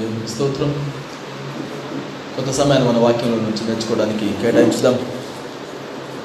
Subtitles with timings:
[0.00, 0.92] దేవునికి స్తోత్రం.
[2.36, 4.98] కొంత సమయాన్ని మన వాక్యంలో నుంచి నేర్చుకోవడానికి కేటాయించుదాం.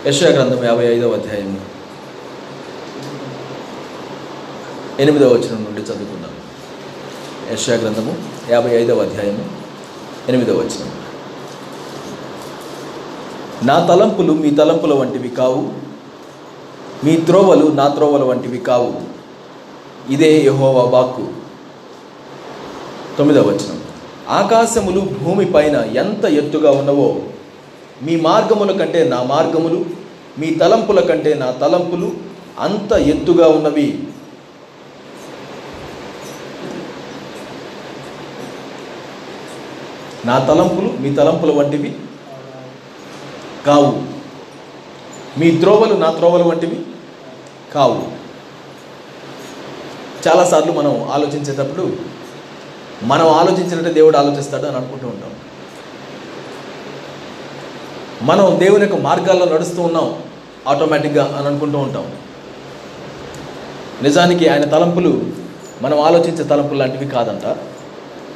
[0.08, 1.62] యశయ గ్రంథం యాభై ఐదవ అధ్యాయం
[5.00, 6.32] ఎనిమిదవ వచనం నుండి చదువుకుందాం.
[7.54, 8.16] యశయ గ్రంథము
[8.50, 9.46] యాభై ఐదవ అధ్యాయము
[10.28, 10.92] ఎనిమిదవ వచనం.
[13.64, 15.74] నా తలంపులు మీ తలంపుల వంటివి కావు.
[17.04, 19.02] మీ త్రోవలు నా త్రోవల వంటివి కావు.
[20.10, 21.41] ఇదే యహోవా వాక్కు.
[23.22, 23.80] తొమ్మిదవ వచనం.
[24.28, 27.22] ఆకాశములు భూమి పైన ఎంత ఎత్తుగా ఉన్నవో
[28.02, 29.86] మీ మార్గముల కంటే నా మార్గములు
[30.40, 32.12] మీ తలంపుల కంటే నా తలంపులు
[32.60, 34.04] అంత ఎత్తుగా ఉన్నవి.
[40.26, 41.96] నా తలంపులు మీ తలంపుల వంటివి
[43.68, 43.92] కావు.
[45.40, 46.80] మీ త్రోవలు నా త్రోవలు వంటివి
[47.74, 48.02] కావు.
[50.28, 52.11] చాలాసార్లు మనం ఆలోచించేటప్పుడు
[53.04, 55.30] మనం ఆలోచించినట్టే దేవుడు ఆలోచిస్తాడు అని అనుకుంటూ ఉంటాం.
[58.22, 60.16] మనం దేవుని యొక్క మార్గాల్లో నడుస్తూ ఉన్నాం
[60.68, 62.14] ఆటోమేటిక్గా అని అనుకుంటూ ఉంటాం.
[64.04, 65.22] నిజానికి ఆయన తలంపులు
[65.82, 67.56] మనం ఆలోచించే తలంపులు లాంటివి కాదంట.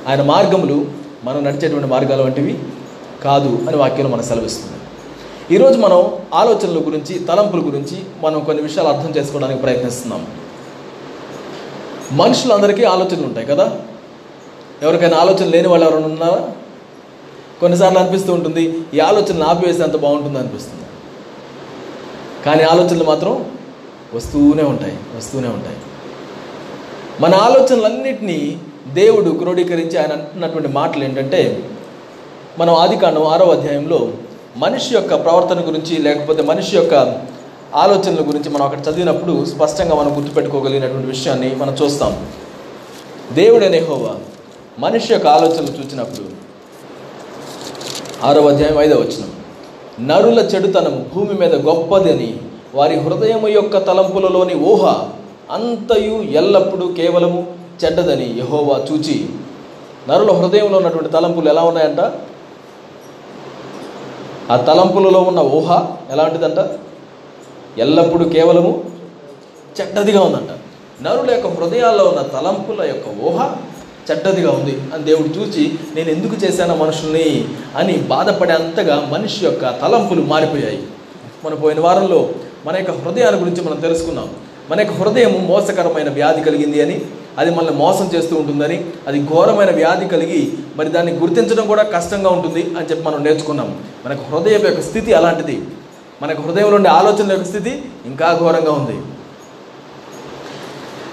[0.08, 0.92] ఆయన మార్గములు
[1.24, 2.60] మనం నడిచేటువంటి మార్గాలు వంటివి
[3.24, 4.78] కాదు అని వాక్యం మనకు సెలవిస్తుంది.
[5.56, 10.28] ఈరోజు మనం ఆలోచనల గురించి తలంపుల గురించి మనం కొన్ని విషయాలు అర్థం చేసుకోవడానికి ప్రయత్నిస్తున్నాం.
[12.12, 13.82] మనుషులందరికీ ఆలోచనలు ఉంటాయి కదా?
[14.84, 16.52] ఎవరికైనా ఆలోచన లేని వాళ్ళు ఎవరైనా ఉన్నారా?
[17.62, 20.84] కొన్నిసార్లు అనిపిస్తూ ఉంటుంది ఈ ఆలోచనలు ఆపివేస్తే అంత బాగుంటుంది అనిపిస్తుంది.
[22.46, 23.46] కానీ ఆలోచనలు మాత్రం
[24.14, 25.78] వస్తూనే ఉంటాయి వస్తూనే ఉంటాయి.
[27.22, 28.58] మన ఆలోచనలన్నింటినీ
[28.94, 31.70] దేవుడు క్రోడీకరించి ఆయన అంటున్నటువంటి మాటలు ఏంటంటే
[32.60, 34.12] మనం ఆదికాండం ఆరో అధ్యాయంలో
[34.58, 36.94] మనిషి యొక్క ప్రవర్తన గురించి లేకపోతే మనిషి యొక్క
[37.76, 42.28] ఆలోచనల గురించి మనం అక్కడ చదివినప్పుడు స్పష్టంగా మనం గుర్తుపెట్టుకోగలిగినటువంటి విషయాన్ని మనం చూస్తాం.
[43.32, 44.16] దేవుడనే హోవా
[44.80, 46.26] మనిషి యొక్క ఆలోచనలు చూసినప్పుడు
[48.24, 49.24] ఆరో అధ్యాయం ఐదవ వచ్చిన
[50.00, 52.30] నరుల చెడుతనం భూమి మీద గొప్పదని
[52.76, 54.84] వారి హృదయము యొక్క తలంపులలోని ఊహ
[55.52, 57.40] అంతయు ఎల్లప్పుడూ కేవలము
[57.84, 59.16] చెడ్డదని యహోవా చూచి
[60.10, 62.02] నరుల హృదయంలో ఉన్నటువంటి తలంపులు ఎలా ఉన్నాయంట?
[64.52, 65.70] ఆ తలంపులలో ఉన్న ఊహ
[66.12, 66.60] ఎలాంటిదంట?
[67.78, 68.72] ఎల్లప్పుడూ కేవలము
[69.78, 70.52] చెడ్డదిగా ఉందంట.
[71.02, 73.40] నరుల యొక్క హృదయాల్లో ఉన్న తలంపుల యొక్క ఊహ
[74.12, 74.82] చెడ్డదిగా ఉంది.
[74.94, 77.48] అని దేవుడు చూసి నేను ఎందుకు చేశాను మనుషుల్ని?
[77.78, 80.84] అని బాధపడేంతగా మనిషి యొక్క తలంపులు మారిపోయాయి.
[81.46, 82.30] మన పోయిన వారంలో
[82.66, 84.30] మన యొక్క హృదయాల గురించి మనం తెలుసుకున్నాం
[84.72, 87.02] మన యొక్క హృదయం మోసకరమైన వ్యాధి కలిగింది అని
[87.38, 92.64] అది మనల్ని మోసం చేస్తూ ఉంటుందని అది ఘోరమైన వ్యాధి కలిగి మరి దాన్ని గుర్తించడం కూడా కష్టంగా ఉంటుంది
[92.78, 93.82] అని చెప్పి మనం నేర్చుకున్నాం.
[94.06, 95.62] మనకు హృదయం యొక్క స్థితి అలాంటిది.
[96.22, 99.02] మనకు హృదయంలో ఉండే ఆలోచనల యొక్క స్థితి ఇంకా ఘోరంగా ఉంది.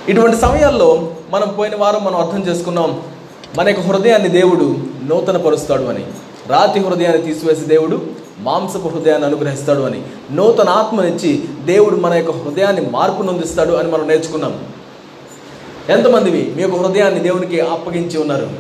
[0.09, 3.01] ఇటువంటి సమయాల్లో మనం పోయిన వారం మనం అర్థం చేసుకున్నాం
[3.57, 6.07] మన యొక్క హృదయాన్ని దేవుడు నూతన పరుస్తాడు అని.
[6.47, 8.03] రాతి హృదయాన్ని తీసివేసి దేవుడు
[8.39, 10.03] మాంసపు హృదయాన్ని అనుగ్రహిస్తాడు అని.
[10.33, 14.65] నూతన ఆత్మనిచ్చి దేవుడు మన యొక్క హృదయాన్ని మార్పు నొందిస్తాడు అని మనం నేర్చుకున్నాం.
[15.89, 18.51] ఎంతమందివి మీ యొక్క హృదయాన్ని దేవునికి అప్పగించి ఉన్నారు?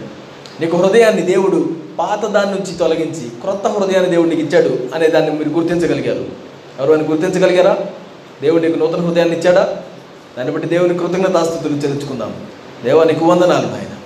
[0.60, 5.48] నీకు హృదయాన్ని దేవుడు పాత దాని నుంచి తొలగించి క్రొత్త హృదయాన్ని దేవుడు నీకు ఇచ్చాడు అనే దాన్ని మీరు
[5.48, 6.24] గుర్తించగలిగారు.
[6.80, 7.76] ఎవరైనా గుర్తించగలిగారా?
[8.42, 9.82] దేవుడు నీకు నూతన హృదయాన్ని ఇచ్చాడా?
[10.38, 12.34] దాన్ని బట్టి దేవుని కృతజ్ఞతాస్తుతులు చెల్లించుకుందాం.
[12.84, 13.96] దేవానికి వందనాలు ఆయన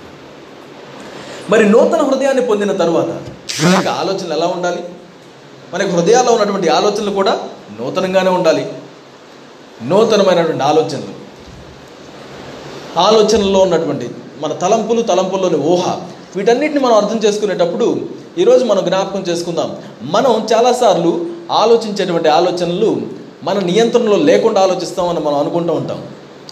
[1.49, 3.07] మరి నూతన హృదయాన్ని పొందిన తరువాత
[3.63, 4.83] మనకి ఆలోచనలు ఎలా ఉండాలి?
[5.73, 7.39] మనకి హృదయాల్లో ఉన్నటువంటి ఆలోచనలు కూడా
[7.79, 8.73] నూతనంగానే ఉండాలి.
[9.83, 11.17] నూతనమైనటువంటి ఆలోచనలు.
[12.99, 15.99] ఆలోచనల్లో ఉన్నటువంటి మన తలంపులు తలంపుల్లోని ఊహ
[16.35, 17.99] వీటన్నిటిని మనం అర్థం చేసుకునేటప్పుడు
[18.37, 19.75] ఈరోజు మనం జ్ఞాపకం చేసుకుందాం.
[20.01, 23.01] మనం చాలాసార్లు ఆలోచించేటువంటి ఆలోచనలు
[23.43, 26.03] మన నియంత్రణలో లేకుండా ఆలోచిస్తామని మనం అనుకుంటూ ఉంటాం.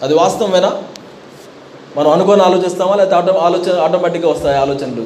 [0.02, 0.82] అది వాస్తవమేనా?
[1.96, 5.04] మనం అనుకొని ఆలోచిస్తామా లేకపోతే ఆటో ఆలోచన ఆటోమేటిక్గా వస్తాయి ఆలోచనలు?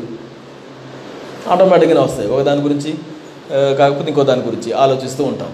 [1.52, 2.28] ఆటోమేటిక్గానే వస్తాయి.
[2.34, 2.90] ఒక దాని గురించి
[3.78, 5.50] కాకపోతే ఇంకో దాని గురించి ఆలోచిస్తూ ఉంటాం.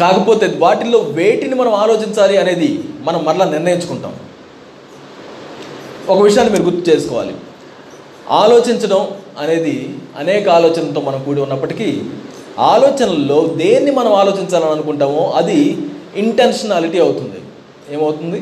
[0.00, 2.70] కాకపోతే వాటిల్లో వేటిని మనం ఆలోచించాలి అనేది
[3.00, 4.14] మనం మరలా నిర్ణయించుకుంటాం.
[6.08, 7.34] ఒక విషయాన్ని మీరు గుర్తు చేసుకోవాలి.
[8.30, 9.02] ఆలోచించడం
[9.38, 9.76] అనేది
[10.16, 12.02] అనేక ఆలోచనలతో మనం కూడి ఉన్నప్పటికీ
[12.72, 15.60] ఆలోచనల్లో దేన్ని మనం ఆలోచించాలని అనుకుంటామో అది
[16.16, 17.40] ఇంటెన్షనాలిటీ అవుతుంది.
[17.90, 18.40] ఏమవుతుంది?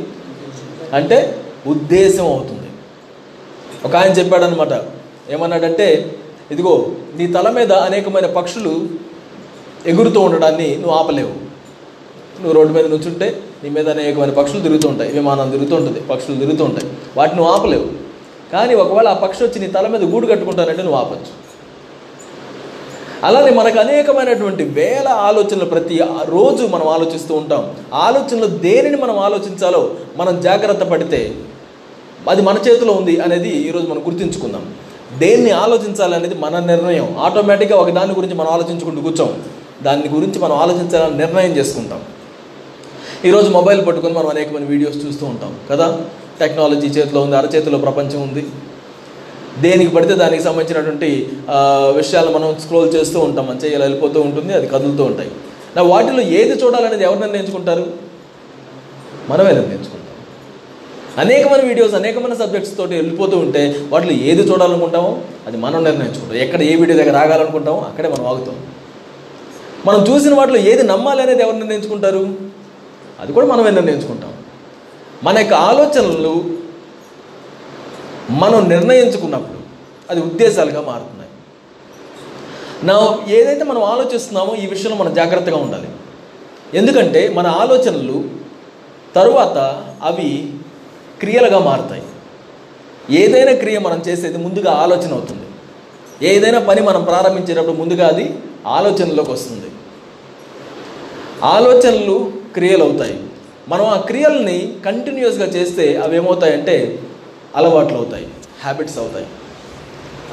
[0.95, 2.69] అంటే ఉద్దేశం అవుతుంది.
[3.85, 4.85] ఒక ఆయన చెప్పాడనమాట
[5.31, 6.17] ఏమన్నాడంటే
[6.51, 8.89] ఇదిగో నీ తల మీద అనేకమైన పక్షులు
[9.87, 11.51] ఎగురుతూ ఉండడాన్ని నువ్వు ఆపలేవు.
[12.41, 15.13] నువ్వు రోడ్డు మీద నుంచుంటే నీ మీద అనేకమైన పక్షులు తిరుగుతూ ఉంటాయి.
[15.13, 16.93] విమానం తిరుగుతూ ఉంటుంది పక్షులు తిరుగుతూ ఉంటాయి.
[17.17, 17.89] వాటిని నువ్వు ఆపలేవు.
[18.53, 21.50] కానీ ఒకవేళ ఆ పక్షి వచ్చి నీ తల మీద గూడు కట్టుకుంటానంటే నువ్వు ఆపచ్చు.
[23.25, 27.75] అలానే మనకు అనేకమైనటువంటి వేల ఆలోచనలు ప్రతి రోజు మనం ఆలోచిస్తూ ఉంటాం.
[27.95, 31.35] ఆలోచనలు దేనిని మనం ఆలోచించాలో మనం జాగ్రత్త పడితే
[32.31, 34.75] అది మన చేతిలో ఉంది అనేది ఈరోజు మనం గుర్తుంచుకుందాం.
[35.19, 37.17] దేన్ని ఆలోచించాలనేది మన నిర్ణయం.
[37.19, 39.43] ఆటోమేటిక్గా ఒక దాని గురించి మనం ఆలోచించుకుంటూ కూర్చోం.
[39.83, 42.01] దాని గురించి మనం ఆలోచించాలని నిర్ణయం చేసుకుంటాం.
[43.25, 45.55] ఈరోజు మొబైల్ పట్టుకొని మనం అనేకమైన వీడియోస్ చూస్తూ ఉంటాం.
[45.71, 46.01] కదా?
[46.41, 48.47] టెక్నాలజీ చేతిలో ఉంది అరచేతిలో ప్రపంచం ఉంది.
[49.61, 51.29] దేనికి పడితే దానికి సంబంధించినటువంటి
[51.97, 53.47] విషయాలు మనం స్క్రోల్ చేస్తూ ఉంటాం.
[53.47, 55.31] మంచిగా ఇలా వెళ్ళిపోతూ ఉంటుంది అది కదులుతూ ఉంటాయి.
[55.77, 57.87] నా వాటిలో ఏది చూడాలనేది ఎవరు నిర్ణయించుకుంటారు?
[59.29, 59.97] మనమే నిర్ణయించుకుంటాం.
[61.19, 66.37] అనేకమైన వీడియోస్ అనేకమైన సబ్జెక్ట్స్ తోటి వెళ్ళిపోతూ ఉంటే వాటిలో ఏది చూడాలనుకుంటామో అది మనం నిర్ణయించుకుంటాం.
[66.37, 68.57] ఎక్కడ ఏ వీడియో దగ్గర ఆగాలనుకుంటామో అక్కడే మనం ఆగుతాం.
[69.87, 72.23] మనం చూసిన వాటిలో ఏది నమ్మాలి అనేది ఎవరు నిర్ణయించుకుంటారు?
[73.21, 74.33] అది కూడా మనమే నిర్ణయించుకుంటాం.
[75.25, 76.60] మన యొక్క ఆలోచనలు
[78.31, 79.59] మనం నిర్ణయించుకున్నప్పుడు
[80.11, 81.31] అది ఉద్దేశాలుగా మారుతున్నాయి.
[82.85, 85.89] నా ఏదైతే మనం ఆలోచిస్తున్నామో ఈ విషయంలో మనం జాగ్రత్తగా ఉండాలి.
[86.75, 88.25] ఎందుకంటే మన ఆలోచనలు
[89.15, 90.53] తరువాత అవి
[91.21, 92.03] క్రియలుగా మారుతాయి.
[93.11, 95.47] ఏదైనా క్రియ మనం చేసేది ముందుగా ఆలోచన అవుతుంది.
[96.27, 98.35] ఏదైనా పని మనం ప్రారంభించేటప్పుడు ముందుగా అది
[98.67, 99.67] ఆలోచనలోకి వస్తుంది.
[101.43, 103.25] ఆలోచనలు క్రియలు అవుతాయి
[103.69, 107.03] మనం ఆ క్రియల్ని కంటిన్యూస్గా చేస్తే అవి ఏమవుతాయంటే
[107.57, 108.29] అలవాట్లు అవుతాయి
[108.63, 109.27] హ్యాబిట్స్ అవుతాయి.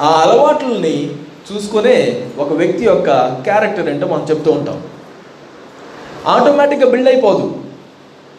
[0.02, 1.14] ఆ అలవాట్లని
[1.52, 3.10] చూసుకునే ఒక వ్యక్తి యొక్క
[3.44, 4.84] క్యారెక్టర్ ఏంటో మనం చెప్తూ ఉంటాం.
[6.28, 7.64] ఆటోమేటిక్గా బిల్డ్ అయిపోదు.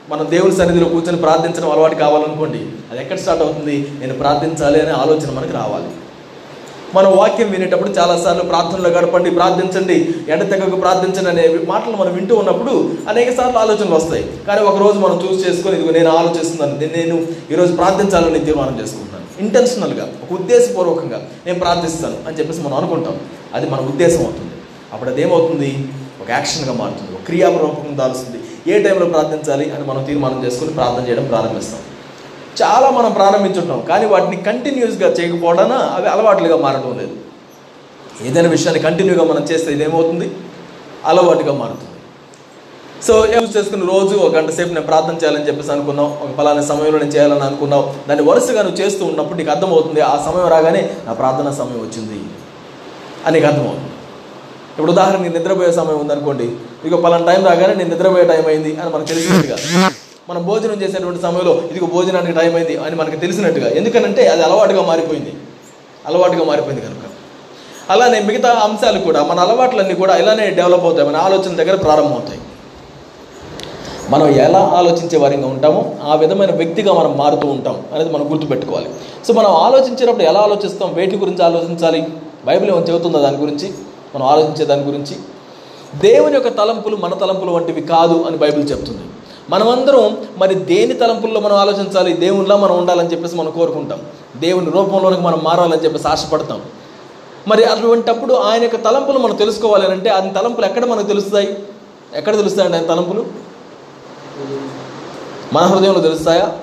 [0.08, 2.58] మనం దేవుని సన్నిధిలో కూర్చొని ప్రార్థించడం అలవాటు కావాలనుకోండి
[2.90, 3.92] అది ఎక్కడ స్టార్ట్ అవుతుంది?
[3.98, 5.90] నేను ప్రార్థించాలి అనే ఆలోచన మనకి రావాలి.
[6.94, 13.36] మనం వాక్యం వినేటప్పుడు చాలాసార్లు ప్రార్థనలో గడపండి ప్రార్థించండి ఎడతెగకు ప్రార్థించండి అనే మాటలు మనం వింటూ ఉన్నప్పుడు అనేక
[13.36, 14.30] సార్లు ఆలోచనలు వస్తాయి.
[14.46, 19.40] కానీ ఒకరోజు మనం చూస్ చేసుకొని ఇదిగో నేను ఆలోచిస్తున్నాను నేను- ఈరోజు ప్రార్థించాలని తీర్మానం చేసుకుంటున్నాను.
[19.40, 23.16] ఇంటెన్షనల్గా ఒక ఉద్దేశపూర్వకంగా నేను ప్రార్థిస్తాను అని చెప్పేసి మనం అనుకుంటాం.
[23.54, 24.52] అది మన ఉద్దేశం అవుతుంది.
[24.92, 25.88] అప్పుడు అదేమవుతుంది
[26.22, 28.38] ఒక యాక్షన్గా మారుతుంది ఒక క్రియాపూర్వకంగా దాల్స్తుంది
[28.74, 31.78] ఏ టైంలో ప్రార్థించాలి అని మనం తీర్మానం చేసుకుని ప్రార్థన చేయడం ప్రారంభిస్తాం.
[32.60, 33.80] చాలా మనం ప్రారంభించుంటాం.
[33.90, 37.14] కానీ వాటిని కంటిన్యూస్గా చేయకపోవడాన అవి అలవాట్లుగా మారడం లేదు.
[38.28, 40.28] ఏదైనా విషయాన్ని కంటిన్యూగా మనం చేస్తే ఇదేమవుతుంది?
[41.10, 41.94] అలవాటుగా మారుతుంది.
[43.06, 46.98] సో యూజ్ చేసుకుని రోజు ఒక గంట సేపు నేను ప్రార్థన చేయాలని చెప్పేసి అనుకున్నావు ఒక ఫలానా సమయంలో
[47.02, 51.52] నేను చేయాలని అనుకున్నావు దాన్ని వరుసగా నువ్వు చేస్తూ ఉన్నప్పుడు నీకు అర్థమవుతుంది ఆ సమయం రాగానే నా ప్రార్థన
[51.60, 52.18] సమయం వచ్చింది
[53.26, 53.92] అని నీకు అర్థమవుతుంది.
[54.72, 56.48] ఇప్పుడు ఉదాహరణ నీకు నిద్రపోయే సమయం ఉందనుకోండి.
[56.88, 59.56] ఇక పలానా టైం రాగానే నేను నిద్రపోయే టైం అయింది అని మనకు తెలిసినట్టుగా.
[60.28, 63.70] మనం భోజనం చేసేటువంటి సమయంలో ఇదిగో భోజనానికి టైం అయింది అని మనకు తెలిసినట్టుగా.
[63.70, 65.34] ఎందుకనంటే అది అలవాటుగా మారిపోయింది.
[66.06, 66.98] అలవాటుగా మారిపోయింది కనుక.
[67.90, 71.08] అలానే మిగతా అంశాలు కూడా మన అలవాట్లన్నీ కూడా ఇలానే డెవలప్ అవుతాయి.
[71.08, 72.40] మన ఆలోచన దగ్గర ప్రారంభమవుతాయి.
[74.10, 78.90] మనం ఎలా ఆలోచించే వారిగా ఉంటామో ఆ విధమైన వ్యక్తిగా మనం మారుతూ ఉంటాం అనేది మనం గుర్తుపెట్టుకోవాలి.
[79.28, 80.94] సో మనం ఆలోచించేటప్పుడు ఎలా ఆలోచిస్తాం?
[80.94, 82.06] వేటి గురించి ఆలోచించాలి?
[82.44, 83.72] బైబిల్ ఏమైనా చెబుతుందా దాని గురించి?
[84.14, 85.16] మనం ఆలోచించే దాని గురించి?
[85.98, 89.00] దేవుని యొక్క తలంపులు మన తలంపులు వంటివి కాదు అని బైబిల్ చెప్తుంది.
[89.50, 92.12] మనమందరం మరి దేని తలంపుల్లో మనం ఆలోచించాలి?
[92.12, 94.00] దేవునిలా మనం ఉండాలని చెప్పేసి మనం కోరుకుంటాం.
[94.36, 96.62] దేవుని రూపంలోనికి మనం మారాలని చెప్పేసి ఆశపడతాం.
[97.48, 101.58] మరి అటువంటప్పుడు ఆయన యొక్క తలంపులు మనం తెలుసుకోవాలి అని అంటే ఆయన తలంపులు ఎక్కడ మనకు తెలుస్తాయి?
[102.14, 103.26] ఎక్కడ తెలుస్తాయండి ఆయన తలంపులు?
[105.52, 106.58] మన హృదయంలో తెలుస్తాయా?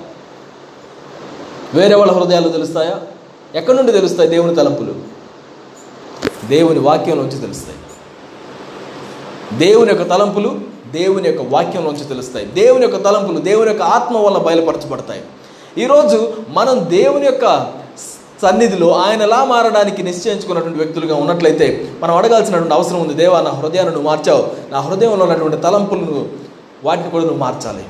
[1.74, 3.00] వేరే వాళ్ళ హృదయాల్లో తెలుస్తాయా?
[3.54, 4.94] ఎక్కడి నుండి తెలుస్తాయి దేవుని తలంపులు?
[6.46, 7.78] దేవుని వాక్యం నుంచి తెలుస్తాయి.
[9.58, 12.46] దేవుని యొక్క తలంపులు దేవుని యొక్క వాక్యం నుంచి తెలుస్తాయి.
[12.46, 15.22] దేవుని యొక్క తలంపులు దేవుని యొక్క ఆత్మ వల్ల బయలుపరచబడతాయి.
[15.78, 17.66] ఈరోజు మనం దేవుని యొక్క
[18.42, 23.14] సన్నిధిలో ఆయన ఎలా మారడానికి నిశ్చయించుకున్నటువంటి వ్యక్తులుగా ఉన్నట్లయితే మనం అడగాల్సినటువంటి అవసరం ఉంది.
[23.14, 24.48] దేవా నా హృదయాన్ని నువ్వు మార్చావు.
[24.70, 26.28] నా హృదయంలో ఉన్నటువంటి తలంపులను
[26.84, 27.84] వాటిని కూడా నువ్వు మార్చాలి.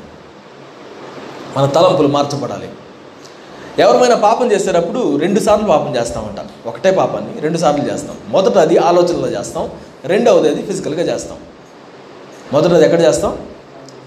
[1.56, 2.68] మన తలంపులు మార్చబడాలి.
[3.78, 6.68] ఎవరిమైనా పాపం చేసేటప్పుడు రెండు సార్లు పాపం చేస్తామంట.
[6.68, 8.16] ఒకటే పాపాన్ని రెండు సార్లు చేస్తాం.
[8.28, 9.70] మొదట అది ఆలోచనలో చేస్తాం.
[10.04, 11.38] రెండవది అది ఫిజికల్గా చేస్తాం.
[12.52, 13.38] మొదటది ఎక్కడ చేస్తాం?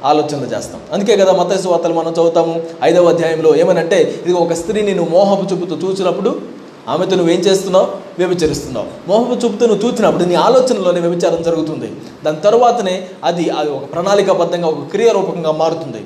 [0.05, 0.81] ఆలోచనలు చేస్తాం.
[0.93, 2.63] అందుకే కదా మతైసు వార్తలు మనం చదువుతాము.
[2.83, 6.41] ఐదవ అధ్యాయంలో ఏమనంటే ఇది ఒక స్త్రీని నువ్వు మోహపు చూపుతూ చూసినప్పుడు
[6.89, 7.87] ఆమెతో నువ్వేం చేస్తున్నావు?
[8.17, 8.87] వ్యభిచరిస్తున్నావు.
[9.07, 11.91] మోహపు చూపుతూ నువ్వు చూసినప్పుడు నీ ఆలోచనలోనే వ్యభిచారం జరుగుతుంది.
[12.25, 16.03] దాని తర్వాతనే అది అది ఒక ప్రణాళికాబద్ధంగా ఒక క్రియారూపకంగా మారుతుంది.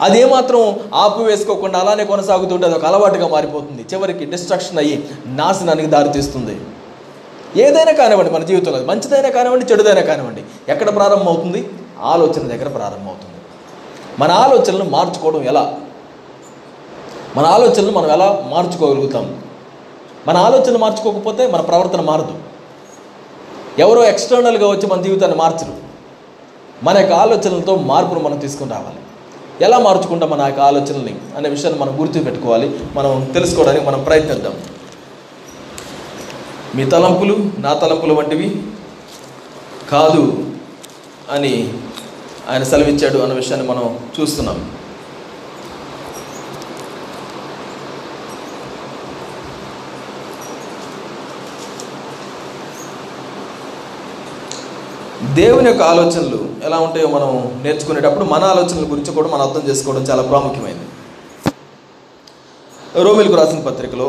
[0.00, 3.84] అది ఏమాత్రం ఆపు వేసుకోకుండా అలానే కొనసాగుతుంటే అది ఒక అలవాటుగా మారిపోతుంది.
[3.94, 6.56] చివరికి డిస్ట్రక్షన్ అయ్యి నాశనానికి దారితీస్తుంది.
[7.56, 11.68] ఏదైనా కానివ్వండి మన జీవితంలో మంచిదైనా కానివ్వండి చెడుదైనా కానివ్వండి ఎక్కడ ప్రారంభమవుతుంది?
[12.00, 13.34] ఆలోచన దగ్గర ప్రారంభమవుతుంది.
[14.18, 15.74] మన ఆలోచనలు మార్చుకోవడం ఎలా?
[17.36, 19.42] మన ఆలోచనలు మనం ఎలా మార్చుకోగలుగుతాం?
[20.28, 22.38] మన ఆలోచనలు మార్చుకోకపోతే మన ప్రవర్తన మారదు.
[23.78, 25.74] ఎవరో ఎక్స్టర్నల్గా వచ్చి మన జీవితాన్ని మార్చరు.
[26.82, 28.96] మన యొక్క ఆలోచనలతో మార్పును మనం తీసుకుని రావాలి.
[29.60, 34.54] ఎలా మార్చుకుంటాం మన యొక్క ఆలోచనల్ని అనే విషయాన్ని మనం గుర్తు పెట్టుకోవాలి మనం తెలుసుకోవడానికి మనం ప్రయత్నిద్దాం.
[36.76, 38.48] మీ తలంపులు నా తలంపులు వంటివి
[39.92, 40.24] కాదు
[41.30, 41.54] అని
[42.50, 43.86] ఆయన సెలవిచ్చాడు అన్న విషయాన్ని మనం
[44.16, 44.58] చూస్తున్నాం.
[55.34, 57.30] దేవుని యొక్క ఆలోచనలు ఎలా ఉంటాయో మనం
[57.62, 60.86] నేర్చుకునేటప్పుడు మన ఆలోచనల గురించి కూడా మనం అర్థం చేసుకోవడం చాలా ప్రాముఖ్యమైనది.
[63.02, 64.08] రోమిల్కు రాసిన పత్రికలో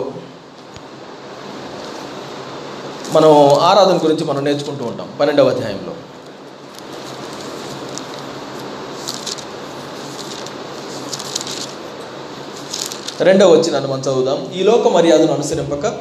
[3.12, 5.94] మనం ఆరాధన గురించి మనం నేర్చుకుంటూ ఉంటాం పన్నెండవ అధ్యాయంలో.
[13.20, 14.51] రెండవ వచ్చిన మనం చదువుదాం.
[14.56, 15.94] ఈ లోక మర్యాదను అనుసరింపక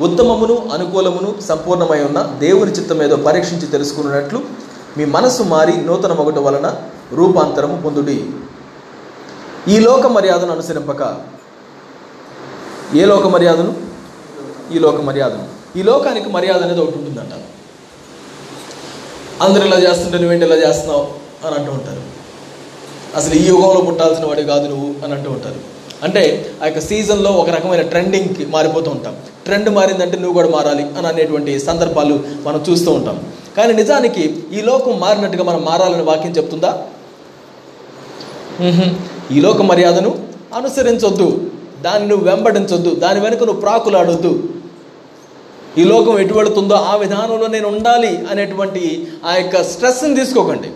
[0.00, 4.40] ఉత్తమమును అనుకూలమును సంపూర్ణమై ఉన్న దేవుని చిత్తం ఏదో పరీక్షించి తెలుసుకున్నట్లు
[4.96, 6.82] మీ మనస్సు మారి నూతన మొగట వలన
[7.12, 8.30] రూపాంతరము పొందుడి.
[9.68, 11.16] ఈ లోక మర్యాదను అనుసరింపక
[12.94, 13.74] ఏ లోక మర్యాదను?
[14.72, 15.55] ఈ లోక మర్యాదను.
[15.76, 17.32] ఈ లోకానికి మర్యాద అనేది ఒకటి ఉంటుందంట.
[19.42, 21.06] అందరు ఇలా చేస్తుంటే నువ్వేంటి ఇలా చేస్తున్నావు
[21.46, 22.02] అని అంటూ ఉంటారు.
[23.16, 25.76] అసలు ఈ యుగంలో పుట్టాల్సిన వాడి కాదు నువ్వు అని అంటూ ఉంటారు.
[26.02, 29.16] అంటే ఆ యొక్క సీజన్లో ఒక రకమైన ట్రెండింగ్కి మారిపోతూ ఉంటాం.
[29.44, 33.32] ట్రెండ్ మారిందంటే నువ్వు కూడా మారాలి అని అనేటువంటి సందర్భాలు మనం చూస్తూ ఉంటాం.
[33.56, 36.72] కానీ నిజానికి ఈ లోకం మారినట్టుగా మనం మారాలని వాక్యం చెప్తుందా?
[39.32, 41.50] ఈ లోక మర్యాదను అనుసరించొద్దు.
[41.80, 42.94] దాన్ని నువ్వు వెంబడించొద్దు.
[42.94, 44.42] దాని వెనుక నువ్వు ప్రాకులాడొద్దు.
[45.78, 50.70] ఈ లోకం ఎటు వెళుతుందో ఆ విధానంలో నేను ఉండాలి అనేటువంటి ఆ యొక్క స్ట్రెస్ని తీసుకోకండి.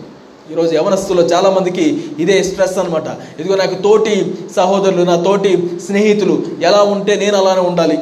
[0.51, 3.03] ఈరోజు యవనస్తులో చాలామందికి ఇదే స్ట్రెస్ అనమాట
[3.39, 7.99] ఇదిగో నాకు తోటి సహోదరులు నా తోటి స్నేహితులు ఎలా ఉంటే నేను అలానే ఉండాలి.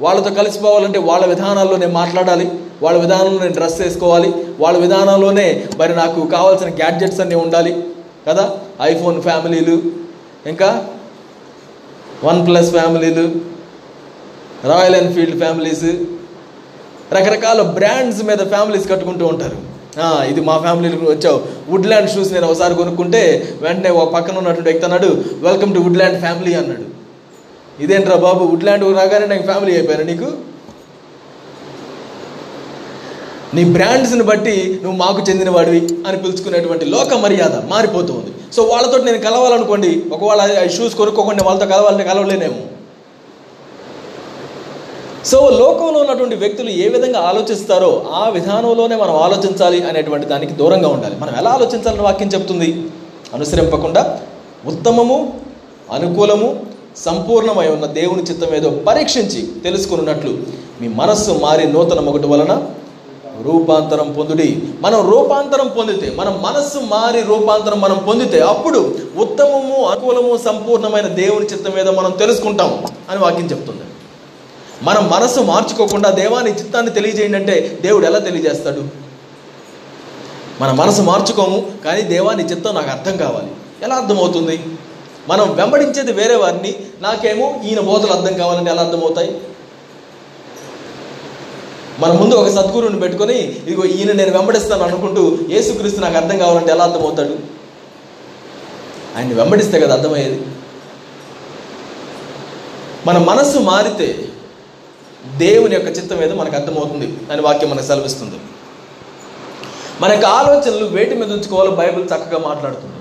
[0.00, 2.50] వాళ్ళతో కలిసిపోవాలంటే వాళ్ళ విధానాల్లో నేను మాట్లాడాలి.
[2.82, 4.34] వాళ్ళ విధానంలో నేను డ్రెస్ వేసుకోవాలి.
[4.60, 7.84] వాళ్ళ విధానంలోనే మరి నాకు కావాల్సిన గ్యాడ్జెట్స్ అన్నీ ఉండాలి.
[8.28, 8.58] కదా?
[8.82, 9.82] ఐఫోన్ ఫ్యామిలీలు
[10.46, 10.86] ఇంకా
[12.24, 13.55] వన్ ప్లస్ ఫ్యామిలీలు
[14.70, 15.88] రాయల్ ఎన్ఫీల్డ్ ఫ్యామిలీస్
[17.16, 19.58] రకరకాల బ్రాండ్స్ మీద ఫ్యామిలీస్ కట్టుకుంటూ ఉంటారు.
[20.30, 21.38] ఇది మా ఫ్యామిలీకి వచ్చావు.
[21.72, 23.22] వుడ్లాండ్ షూస్ నేను ఒకసారి కొనుక్కుంటే
[23.64, 25.10] వెంటనే ఒక పక్కన ఉన్నటువంటి వ్యక్తి అన్నాడు
[25.46, 26.86] వెల్కమ్ టు వుడ్లాండ్ ఫ్యామిలీ అన్నాడు.
[27.84, 30.28] ఇదేంట్రా బాబు వుడ్లాండ్ రాగానే నాకు ఫ్యామిలీ అయిపోయాను నీకు?
[33.56, 39.20] నీ బ్రాండ్స్ని బట్టి నువ్వు మాకు చెందిన వాడివి అని పిలుచుకునేటువంటి లోక మర్యాద మారిపోతుంది సో వాళ్ళతో నేను
[39.26, 42.62] కలవాలనుకోండి ఒకవేళ ఆ షూస్ కొనుక్కోకుండా వాళ్ళతో కలవాలంటే కలవలేనేమో.
[45.26, 51.16] సో లోకంలో ఉన్నటువంటి వ్యక్తులు ఏ విధంగా ఆలోచిస్తారో ఆ విధానంలోనే మనం ఆలోచించాలి అనేటువంటి దానికి దూరంగా ఉండాలి.
[51.20, 52.90] మనం ఎలా ఆలోచించాలని వాక్యం చెప్తుంది?
[53.34, 54.20] అనుసరింపకుండా
[54.66, 55.40] ఉత్తమము
[55.92, 56.66] అనుకూలము
[56.96, 60.38] సంపూర్ణమై ఉన్న దేవుని చిత్తం ఏదో పరీక్షించి తెలుసుకున్నట్లు
[60.80, 62.68] మీ మనస్సు మారి నూతన ఒకటి వలన
[63.42, 64.62] రూపాంతరం పొందుడి.
[64.80, 71.80] మనం రూపాంతరం పొందితే మన మనస్సు మారి రూపాంతరం మనం పొందితే అప్పుడు ఉత్తమము అనుకూలము సంపూర్ణమైన దేవుని చిత్తం
[71.80, 73.80] ఏదో మనం తెలుసుకుంటాం అని వాక్యం చెప్తుంది.
[74.82, 78.84] మనం మనసు మార్చుకోకుండా దేవాని చిత్తాన్ని తెలియజేయండి అంటే దేవుడు ఎలా తెలియజేస్తాడు?
[80.60, 83.48] మన మనసు మార్చుకోము కానీ దేవాని చిత్తం నాకు అర్థం కావాలి.
[83.82, 84.64] ఎలా అర్థమవుతుంది?
[85.28, 89.40] మనం వెంబడించేది వేరే వారిని నాకేమో ఈయన బోధలు అర్థం కావాలంటే ఎలా అర్థమవుతాయి?
[91.98, 96.84] మన ముందు ఒక సద్గురువుని పెట్టుకొని ఇదిగో ఈయన నేను వెంబడిస్తాను అనుకుంటూ యేసుక్రీస్తు నాకు అర్థం కావాలంటే ఎలా
[96.84, 97.38] అర్థమవుతాడు?
[99.16, 100.46] ఆయన్ని వెంబడిస్తే కదా అర్థమయ్యేది.
[103.06, 104.28] మన మనస్సు మారితే
[105.38, 107.16] దేవుని యొక్క చిత్తం ఏదో మనకు అర్థమవుతుంది.
[107.32, 108.34] అని వాక్యం మనకు సెలవిస్తుంది.
[110.00, 112.92] మన యొక్క ఆలోచనలు వేటి మీద ఉంచుకోవాలో బైబిల్ చక్కగా మాట్లాడుతుంది.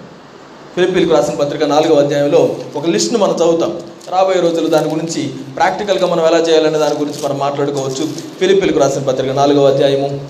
[0.76, 3.82] ఫిలిపిలకు రాసిన పత్రిక నాలుగవ అధ్యాయంలో ఒక లిస్ట్ను మనం చదువుతాం.
[4.10, 8.10] రాబోయే రోజులు దాని గురించి ప్రాక్టికల్గా మనం ఎలా చేయాలనే దాని గురించి మనం మాట్లాడుకోవచ్చు.
[8.40, 10.22] ఫిలిపిలకు రాసిన పత్రిక నాలుగవ అధ్యాయము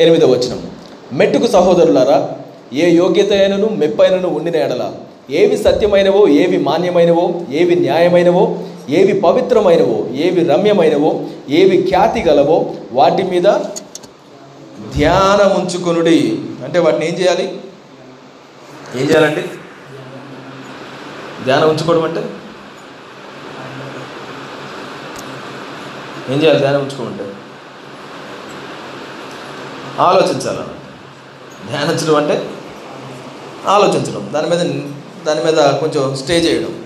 [0.00, 0.70] ఎనిమిదవ వచనం.
[1.12, 2.30] మెట్టుకు సహోదరులారా
[2.72, 4.92] ఏ యోగ్యత అయినను మెప్పైనను ఉండిన ఎడల
[5.30, 8.58] ఏవి సత్యమైనవో ఏవి మాన్యమైనవో ఏవి న్యాయమైనవో
[8.88, 13.42] ఏవి పవిత్రమైనవో ఏవి రమ్యమైనవో ఏవి ఖ్యాతి గలవో వాటి మీద
[14.96, 17.60] ధ్యానం ఉంచుకొనుడి అంటే వాటిని ఏం చేయాలి?
[18.96, 19.42] ఏం చేయాలండి?
[21.44, 22.24] ధ్యానం ఉంచుకోవడం అంటే?
[26.34, 26.58] ఏం చేయాలి?
[26.58, 27.32] ధ్యానం ఉంచుకోమంటే
[29.98, 30.58] ఆలోచించాలి?
[31.68, 32.50] ధ్యానించడం అంటే?
[33.66, 34.30] ఆలోచించడం.
[34.32, 34.58] దాని మీద
[35.26, 36.83] దాని మీద కొంచెం స్టే చేయడం.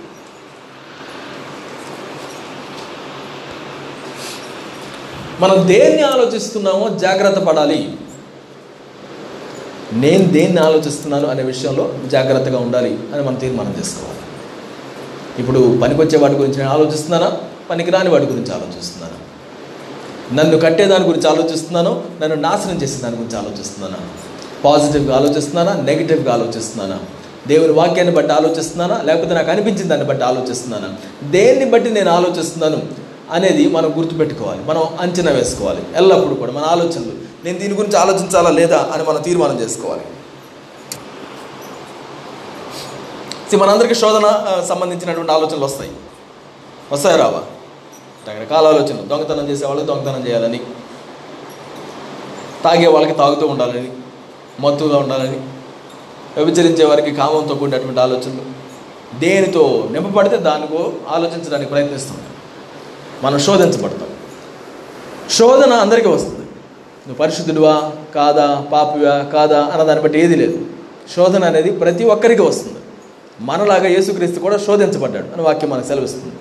[5.40, 7.97] మనం దేన్ని ఆలోచిస్తున్నామో జాగ్రత్త పడాలి.
[9.92, 14.18] నేను దేన్ని ఆలోచిస్తున్నాను అనే విషయంలో జాగ్రత్తగా ఉండాలి అని మనం తీర్మానం చేసుకోవాలి.
[15.38, 17.38] ఇప్పుడు పనికొచ్చే వాటి గురించి నేను ఆలోచిస్తున్నానా?
[17.71, 19.18] పనికిరాని వాటి గురించి ఆలోచిస్తున్నానా?
[20.42, 22.04] నన్ను కట్టేదాని గురించి ఆలోచిస్తున్నాను?
[22.21, 23.97] నన్ను నాశనం చేసే దాని గురించి ఆలోచిస్తున్నానా?
[24.64, 25.83] పాజిటివ్గా ఆలోచిస్తున్నానా?
[25.83, 26.99] నెగిటివ్గా ఆలోచిస్తున్నానా?
[27.47, 29.02] దేవుని వాక్యాన్ని బట్టి ఆలోచిస్తున్నానా?
[29.02, 30.95] లేకపోతే నాకు అనిపించిన దాన్ని బట్టి ఆలోచిస్తున్నానా?
[31.30, 33.07] దేన్ని బట్టి నేను ఆలోచిస్తున్నాను?
[33.30, 34.64] అనేది మనం గుర్తుపెట్టుకోవాలి.
[34.64, 35.82] మనం అంచనా వేసుకోవాలి.
[35.94, 37.12] ఎల్లప్పుడూ కూడా మన ఆలోచనలు
[37.44, 40.04] నేను దీని గురించి ఆలోచించాలా లేదా అని మనం తీర్మానం చేసుకోవాలి.
[43.56, 44.26] మనందరికీ శోధన
[44.68, 45.90] సంబంధించినటువంటి ఆలోచనలు వస్తాయి.
[46.92, 47.42] వస్తాయి రావా?
[48.28, 49.02] రకరకాల ఆలోచనలు.
[49.02, 50.61] దొంగతనం చేసేవాళ్ళు దొంగతనం చేయాలని
[52.64, 53.92] తాగే వాళ్ళకి తాగుతూ ఉండాలని
[54.61, 55.40] మత్తుగా ఉండాలని
[56.37, 58.58] వ్యభిచరించే వారికి కామంతో కూడినటువంటి ఆలోచనలు.
[59.18, 59.88] దేనితో?
[59.92, 62.23] నింపబడితే దానికో ఆలోచించడానికి ప్రయత్నిస్తుంది
[63.25, 64.08] మనం శోధించబడతాం.
[65.30, 66.38] శోధన అందరికీ వస్తుంది.
[67.06, 67.92] నువ్వు పరిశుద్ధుడివా?
[68.14, 68.66] కాదా?
[68.72, 69.18] పాపివా?
[69.22, 69.60] కాదా?
[69.60, 70.58] అన్న దాన్ని బట్టి ఏది లేదు.
[71.16, 72.78] శోధన అనేది ప్రతి ఒక్కరికి వస్తుంది.
[73.40, 76.34] మనలాగా యేసుక్రీస్తు కూడా శోధించబడ్డాడు అని వాక్యం మనకు సెలవిస్తుంది.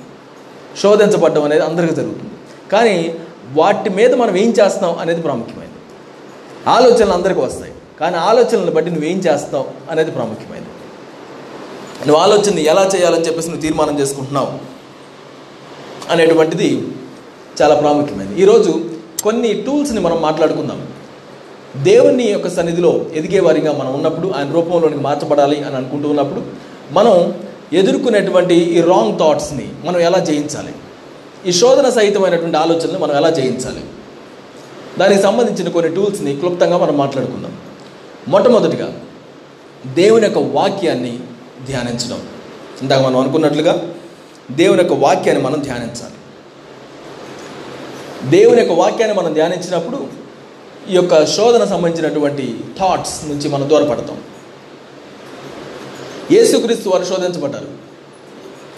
[0.81, 2.34] శోధించబడ్డం అనేది అందరికీ జరుగుతుంది.
[2.72, 3.15] కానీ
[3.53, 5.74] వాటి మీద మనం ఏం చేస్తాం అనేది ప్రాముఖ్యమైనది.
[6.67, 7.74] ఆలోచనలు అందరికీ వస్తాయి.
[8.00, 10.67] కానీ ఆలోచనలను బట్టి నువ్వేం చేస్తావు అనేది ప్రాముఖ్యమైనది.
[12.07, 14.76] నువ్వు ఆలోచనని ఎలా చేయాలని చెప్పేసి నువ్వు తీర్మానం చేసుకుంటున్నావు?
[16.10, 16.88] అనేటువంటిది
[17.62, 18.42] చాలా ప్రాముఖ్యమైనది.
[18.42, 18.86] ఈరోజు
[19.24, 20.88] కొన్ని టూల్స్ని మనం మాట్లాడుకుందాం.
[21.84, 26.42] దేవుని యొక్క సన్నిధిలో ఎదిగే వారిగా మనం ఉన్నప్పుడు ఆయన రూపంలోనికి మార్చబడాలి అని అనుకుంటూ ఉన్నప్పుడు
[26.92, 27.34] మనం
[27.74, 30.74] ఎదుర్కొనేటువంటి ఈ రాంగ్ థాట్స్ని మనం ఎలా జయించాలి?
[31.46, 33.82] ఈ శోధన సహితమైనటువంటి ఆలోచనలు మనం ఎలా జయించాలి?
[35.00, 37.58] దానికి సంబంధించిన కొన్ని టూల్స్ని క్లుప్తంగా మనం మాట్లాడుకుందాం.
[38.28, 39.00] మొట్టమొదటిగా
[39.94, 41.20] దేవుని యొక్క వాక్యాన్ని
[41.66, 42.22] ధ్యానించడం.
[42.82, 43.88] ఇందాక మనం అనుకున్నట్లుగా
[44.51, 46.13] దేవుని యొక్క వాక్యాన్ని మనం ధ్యానించాలి.
[48.30, 50.08] దేవుని యొక్క వాక్యాన్ని మనం ధ్యానించినప్పుడు
[50.89, 54.22] ఈ యొక్క శోధన సంబంధించినటువంటి థాట్స్ నుంచి మనం దూరపడతాం.
[56.32, 57.68] యేసుక్రీస్తు వారు శోధించబడ్డారు.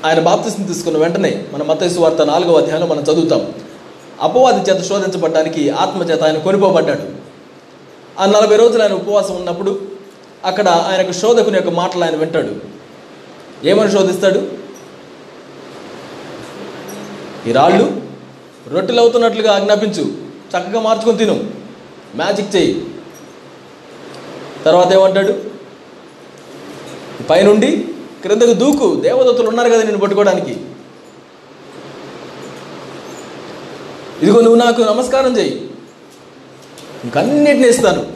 [0.06, 3.54] ఆయన బాప్తిస్ని తీసుకున్న వెంటనే మన మతేసు వార్త నాలుగవ అధ్యాయంలో మనం చదువుతాం.
[4.22, 7.04] అపవాది చేత శోధించబడ్డానికి ఆత్మ చేత ఆయన కొనిపోబడ్డాడు.
[8.20, 9.82] ఆ నలభై రోజులు ఆయన ఉపవాసం ఉన్నప్పుడు
[10.46, 12.56] అక్కడ ఆయనకు శోధకుని యొక్క మాటలు ఆయన వింటాడు.
[13.68, 14.59] ఏమని శోధిస్తాడు?
[17.48, 18.02] ఈ రాళ్ళు
[18.68, 20.04] రొట్టెలు అవుతున్నట్లుగా ఆజ్ఞాపించు.
[20.50, 21.52] చక్కగా మార్చుకొని తిను.
[22.16, 22.86] మ్యాజిక్ చేయి
[24.66, 25.34] తర్వాత ఏమంటాడు?
[27.30, 27.88] పైనుండి
[28.22, 28.96] క్రిందకు దూకు.
[28.96, 30.52] దేవదత్తులు ఉన్నారు కదా నేను పట్టుకోవడానికి.
[34.22, 35.72] ఇదిగో నువ్వు నాకు నమస్కారం చేయి
[37.04, 38.14] ఇంకన్నిటిని ఇస్తాను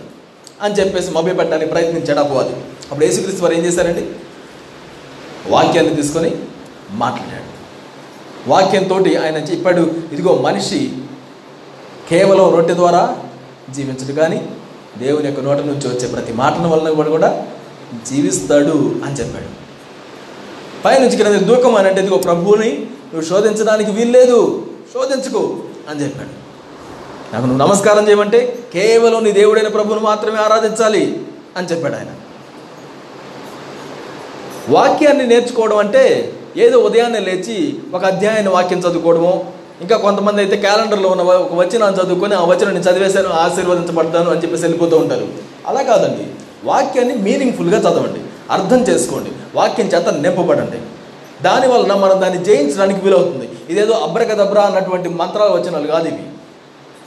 [0.61, 2.55] అని చెప్పేసి మభ్యపెట్టడానికి ప్రయత్నించాడు అపవాది.
[2.91, 4.09] అప్పుడు యేసుక్రీస్తు వారు ఏం చేశారండి?
[5.47, 6.31] వాక్యాన్ని తీసుకొని
[6.91, 7.42] మాట్లాడాడు.
[8.47, 10.93] వాక్యంతో ఆయన చెప్పాడు ఇదిగో మనిషి
[12.09, 13.17] కేవలం రొట్టె ద్వారా
[13.69, 14.49] జీవించడు కానీ
[14.97, 17.45] దేవుని యొక్క నోట నుంచి వచ్చే ప్రతి మాటల వలన కూడా కూడా
[18.09, 19.63] జీవిస్తాడు అని చెప్పాడు.
[20.85, 25.57] పైనుంచి కింద దూకం అని అంటే ఇదిగో ప్రభువుని నువ్వు శోధించడానికి వీల్లేదు శోధించుకో
[25.89, 26.43] అని చెప్పాడు.
[27.33, 31.25] నాకు నువ్వు నమస్కారం చేయమంటే కేవలం నీ దేవుడైన ప్రభువును మాత్రమే ఆరాధించాలి
[31.57, 32.07] అని చెప్పాడు ఆయన.
[34.69, 39.43] వాక్యాన్ని నేర్చుకోవడం అంటే ఏదో ఉదయాన్నే లేచి ఒక అధ్యాయాన్ని వాక్యం చదువుకోవడమో
[39.81, 44.97] ఇంకా కొంతమంది అయితే క్యాలెండర్లో ఉన్న ఒక వచనాన్ని చదువుకొని ఆ వచనాన్ని చదివేశాను ఆశీర్వదించబడతాను అని చెప్పేసి వెళ్ళిపోతూ
[44.97, 45.27] ఉంటారు.
[45.67, 46.25] అలా కాదండి.
[46.63, 48.19] వాక్యాన్ని మీనింగ్ఫుల్గా చదవండి.
[48.51, 49.29] అర్థం చేసుకోండి.
[49.55, 50.77] వాక్యం చేత నింపబడండి.
[51.43, 53.49] దానివలన మనం దాన్ని జయించడానికి వీలవుతుంది.
[53.69, 56.23] ఇదేదో అబ్రకదబ్రా అన్నటువంటి మంత్రాల వచనాలు కాదు ఇవి.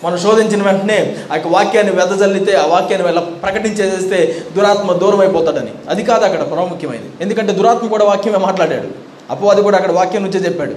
[0.04, 6.04] మనం శోధించిన వెంటనే ఆ యొక్క వాక్యాన్ని వెదజల్లితే ఆ వాక్యాన్ని వెళ్ళ ప్రకటించేసేస్తే దురాత్మ దూరం అయిపోతాడని అది
[6.04, 7.10] కాదు అక్కడ ప్రాముఖ్యమైనది.
[7.20, 9.05] ఎందుకంటే దురాత్మ కూడా వాక్యమే మాట్లాడాడు.
[9.30, 10.74] అపవాది కూడా అక్కడ వాక్యం నుంచే చెప్పాడు.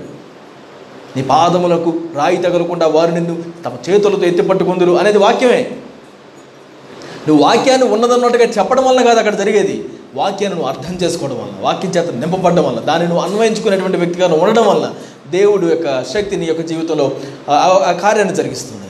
[1.17, 5.71] నీ పాదములకు రాయి తగలకుండా వారు నిన్ను తమ చేతులతో ఎత్తిపట్టుకుందురు అనేది వాక్యమే.
[7.27, 9.89] నువ్వు వాక్యాన్ని ఉన్నదన్నట్టుగా చెప్పడం వల్ల కాదు అక్కడ జరిగేది.
[10.15, 14.93] వాక్యాన్ని నువ్వు అర్థం చేసుకోవడం వల్ల వాక్యం చేత నింపబడడం వల్ల దాన్ని నువ్వు అన్వయించుకునేటువంటి వ్యక్తిగా ఉండడం వల్ల
[15.29, 17.11] దేవుడు యొక్క శక్తి నీ యొక్క జీవితంలో
[17.49, 18.87] ఆ- కార్యాన్ని జరిగిస్తుంది.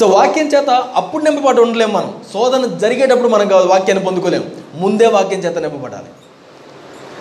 [0.00, 2.14] సో వాక్యం చేత అప్పుడు నింపబడి ఉండలేము మనం.
[2.32, 6.23] శోధన జరిగేటప్పుడు మనం కాదు వాక్యాన్ని పొందుకోలేము ముందే వాక్యం చేత నింపబడాలి.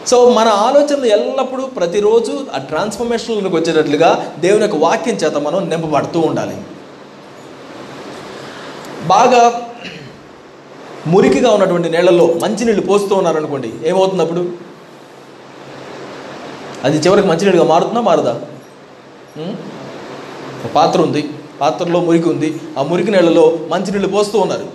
[0.08, 6.56] సో మన ఆలోచనలు ఎల్లప్పుడూ ప్రతిరోజు ఆ ట్రాన్స్ఫర్మేషన్లోకి వచ్చేటట్లుగా దేవుని యొక్క వాక్యం చేత మనం నింపబడుతూ ఉండాలి.
[9.08, 9.42] బాగా
[11.08, 14.44] మురికిగా ఉన్నటువంటి నీళ్ళల్లో మంచినీళ్ళు పోస్తూ ఉన్నారనుకోండి ఏమవుతుంది అప్పుడు
[16.84, 18.34] అది చివరికి మంచినీళ్ళుగా మారుతుందా మారదా?
[20.58, 21.22] ఒక పాత్ర ఉంది
[21.62, 24.68] పాత్రలో మురికి ఉంది ఆ మురికి నీళ్ళలో మంచినీళ్ళు పోస్తూ ఉన్నారు.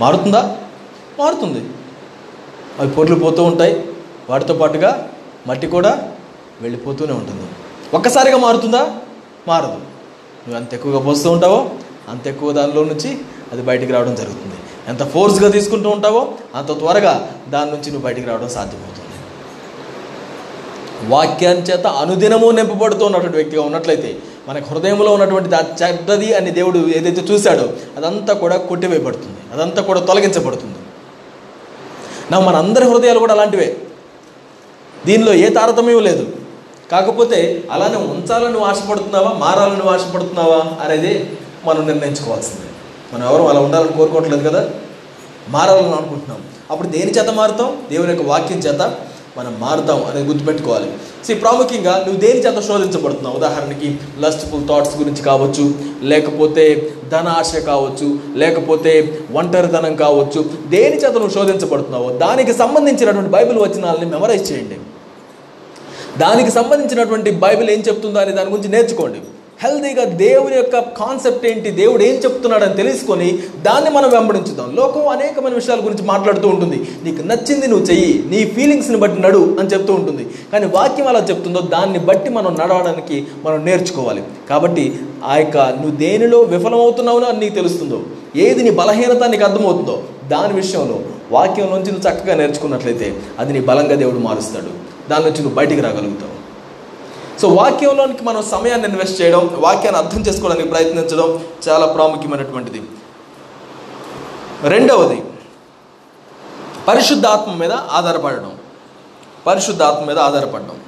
[0.00, 0.56] మారుతుందా?
[1.18, 1.60] మారుతుంది.
[2.78, 3.84] అవి పొర్లు పోతూ ఉంటాయి.
[4.30, 5.10] వాటితో పాటుగా
[5.46, 6.12] మట్టి కూడా
[6.60, 7.42] వెళ్ళిపోతూనే ఉంటుంది.
[7.94, 8.96] ఒక్కసారిగా మారుతుందా?
[9.48, 9.72] మారదు.
[9.72, 11.70] నువ్వు ఎంత ఎక్కువగా పోస్తూ ఉంటావో
[12.08, 13.18] అంత ఎక్కువ దానిలో నుంచి
[13.52, 14.54] అది బయటికి రావడం జరుగుతుంది.
[14.88, 19.00] ఎంత ఫోర్స్గా తీసుకుంటూ ఉంటావో అంత త్వరగా దాని నుంచి నువ్వు బయటికి రావడం సాధ్యమవుతుంది.
[21.10, 24.16] వాక్యాన్ని చేత అనుదినము నింపబడుతూ ఉన్నటువంటి వ్యక్తిగా ఉన్నట్లయితే
[24.48, 29.36] మన హృదయంలో ఉన్నటువంటి ఆ చెడ్డది అని దేవుడు ఏదైతే చూశాడో అదంతా కూడా కొట్టివేయబడుతుంది.
[29.52, 30.78] అదంతా కూడా తొలగించబడుతుంది.
[32.30, 33.76] నా మన అందరి హృదయాలు కూడా అలాంటివే.
[35.06, 36.36] దీనిలో ఏ తారతమ్యం లేదు.
[36.92, 42.68] కాకపోతే అలానే ఉంచాలని ఆశపడుతున్నావా మారాలని ఆశపడుతున్నావా అనేది మనం నిర్ణయించుకోవాల్సిందే.
[43.14, 44.70] మనం ఎవరు అలా ఉండాలని కోరుకోవట్లేదు కదా?
[45.48, 46.42] మారాలని అనుకుంటున్నాం.
[46.70, 47.82] అప్పుడు దేని చేత మారుతాం?
[47.90, 48.80] దేవుని యొక్క వాక్యం చేత
[49.38, 50.88] మనం మారుతాం అనేది గుర్తుపెట్టుకోవాలి.
[51.26, 53.36] సో ప్రాముఖ్యంగా నువ్వు దేని చేత శోధించబడుతున్నావు?
[53.40, 53.88] ఉదాహరణకి
[54.24, 55.64] లస్ట్ఫుల్ థాట్స్ గురించి కావచ్చు
[56.12, 56.64] లేకపోతే
[57.12, 58.08] ధన ఆశ కావచ్చు
[58.42, 58.92] లేకపోతే
[59.40, 60.42] ఒంటరితనం కావచ్చు
[60.74, 64.78] దేని చేత నువ్వు శోధించబడుతున్నావో దానికి సంబంధించినటువంటి బైబిల్ వచనాలని మెమరైజ్ చేయండి.
[66.22, 69.20] దానికి సంబంధించినటువంటి బైబిల్ ఏం చెప్తుందో అనే దాని గురించి నేర్చుకోండి.
[69.62, 71.70] హెల్తీగా దేవుని యొక్క కాన్సెప్ట్ ఏంటి?
[71.70, 74.74] దేవుడు ఏం చెప్తున్నాడని తెలుసుకొని దాన్ని మనం వెంబడించుదాం.
[74.74, 76.88] లోకం అనేకమైన విషయాల గురించి మాట్లాడుతూ ఉంటుంది.
[77.04, 80.26] నీకు నచ్చింది నువ్వు చెయ్యి నీ ఫీలింగ్స్ని బట్టి నడు అని చెప్తూ ఉంటుంది.
[80.52, 84.22] కానీ వాక్యం అలా చెప్తుందో దాన్ని బట్టి మనం నడవడానికి మనం నేర్చుకోవాలి.
[84.50, 88.00] కాబట్టి ఆ యొక్క నువ్వు దేనిలో విఫలమవుతున్నావునో అని నీకు తెలుస్తుందో
[88.36, 91.00] ఏది నీ బలహీనత నీకు అర్థమవుతుందో దాని విషయంలో
[91.32, 94.84] వాక్యం నుంచి నువ్వు చక్కగా నేర్చుకున్నట్లయితే అది నీ బలంగా దేవుడు మారుస్తాడు.
[95.10, 96.43] దాని నుంచి నువ్వు బయటికి రాగలుగుతావు.
[97.40, 102.82] సో వాక్యంలోనికి మనం సమయాన్ని ఇన్వెస్ట్ చేయడం వాక్యాన్ని అర్థం చేసుకోవడానికి ప్రయత్నించడం చాలా ప్రాముఖ్యమైనటువంటిది.
[104.62, 105.22] రెండవది
[106.88, 108.58] పరిశుద్ధాత్మ మీద ఆధారపడడం.
[109.46, 110.80] పరిశుద్ధాత్మ మీద ఆధారపడడం.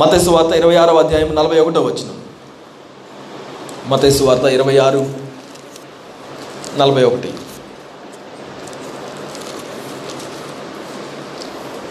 [0.00, 2.10] మతేసు వార్త ఇరవై ఆరో అధ్యాయం నలభై ఒకటో వచ్చిన
[3.86, 5.02] మతేసు వార్త ఇరవై ఆరు
[6.78, 7.34] నలభై ఒకటి.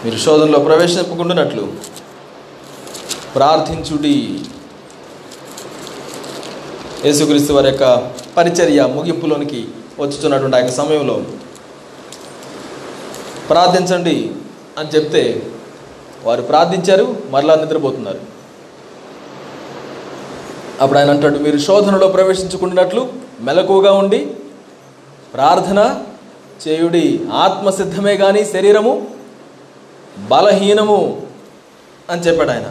[0.04, 1.96] మీరు శోధనలో ప్రవేశింపకుండానట్లు.
[3.36, 4.16] ప్రార్థించుడి.
[7.06, 7.84] యేసుక్రీస్తు వారి యొక్క
[8.36, 9.60] పరిచర్య ముగింపులోనికి
[10.02, 11.16] వచ్చుతున్నటువంటి ఆ యొక్క సమయంలో
[13.50, 14.16] ప్రార్థించండి
[14.78, 15.22] అని చెప్తే
[16.24, 18.22] వారు ప్రార్థించారు మరలా నిద్రపోతున్నారు.
[20.82, 23.02] అప్పుడు ఆయన అంటాడు మీరు శోధనలో ప్రవేశించుకున్నట్లు
[23.40, 24.20] మెలకువగా ఉండి
[25.34, 25.80] ప్రార్థన
[26.64, 27.04] చేయుడి
[27.44, 28.92] ఆత్మసిద్ధమే కానీ శరీరము
[30.32, 31.00] బలహీనము
[32.10, 32.68] అని చెప్పాడు ఆయన.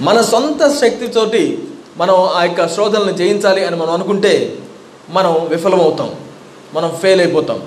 [0.00, 1.64] మన సొంత శక్తితోటి
[1.96, 4.58] మనం ఆ యొక్క శోధనలు జయించాలి అని మనం అనుకుంటే
[5.10, 6.10] మనం విఫలమవుతాం.
[6.74, 7.62] మనం ఫెయిల్ అయిపోతాం.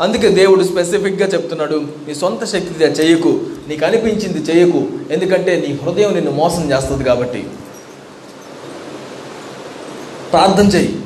[0.00, 6.30] అందుకే దేవుడు స్పెసిఫిక్గా చెప్తున్నాడు నీ సొంత శక్తి చేయకు నీకు అనిపించింది చేయకు ఎందుకంటే నీ హృదయం నిన్ను
[6.30, 7.50] మోసం చేస్తుంది కాబట్టి.
[10.32, 11.02] ప్రార్థన చెయ్యి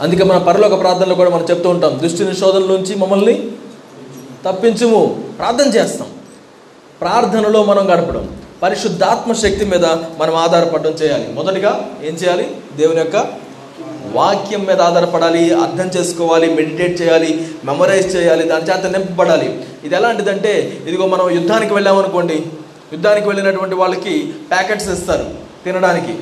[0.00, 3.50] అందుకే మన పరలోక ప్రార్థనలో కూడా మనం చెప్తూ ఉంటాం దుష్టిని శోధనల నుంచి మమ్మల్ని
[4.46, 5.24] తప్పించుము.
[5.38, 6.08] ప్రార్థన చేస్తాం.
[7.00, 8.41] ప్రార్థనలో మనం గడపడం.
[8.62, 9.84] పరిశుద్ధాత్మ శక్తి మీద
[10.18, 11.32] మనం ఆధారపడడం చేయాలి.
[11.32, 12.56] మొదటిగా ఏం చేయాలి?
[12.76, 13.16] దేవుని యొక్క
[14.12, 19.64] వాక్యం మీద ఆధారపడాలి అర్థం చేసుకోవాలి మెడిటేట్ చేయాలి మెమరైజ్ చేయాలి దాని చేత నింపబడాలి.
[19.84, 22.44] ఇది ఎలాంటిదంటే ఇదిగో మనం యుద్ధానికి వెళ్ళామనుకోండి
[22.92, 25.30] యుద్ధానికి వెళ్ళినటువంటి వాళ్ళకి ప్యాకెట్స్ ఇస్తారు
[25.64, 26.18] తినడానికి.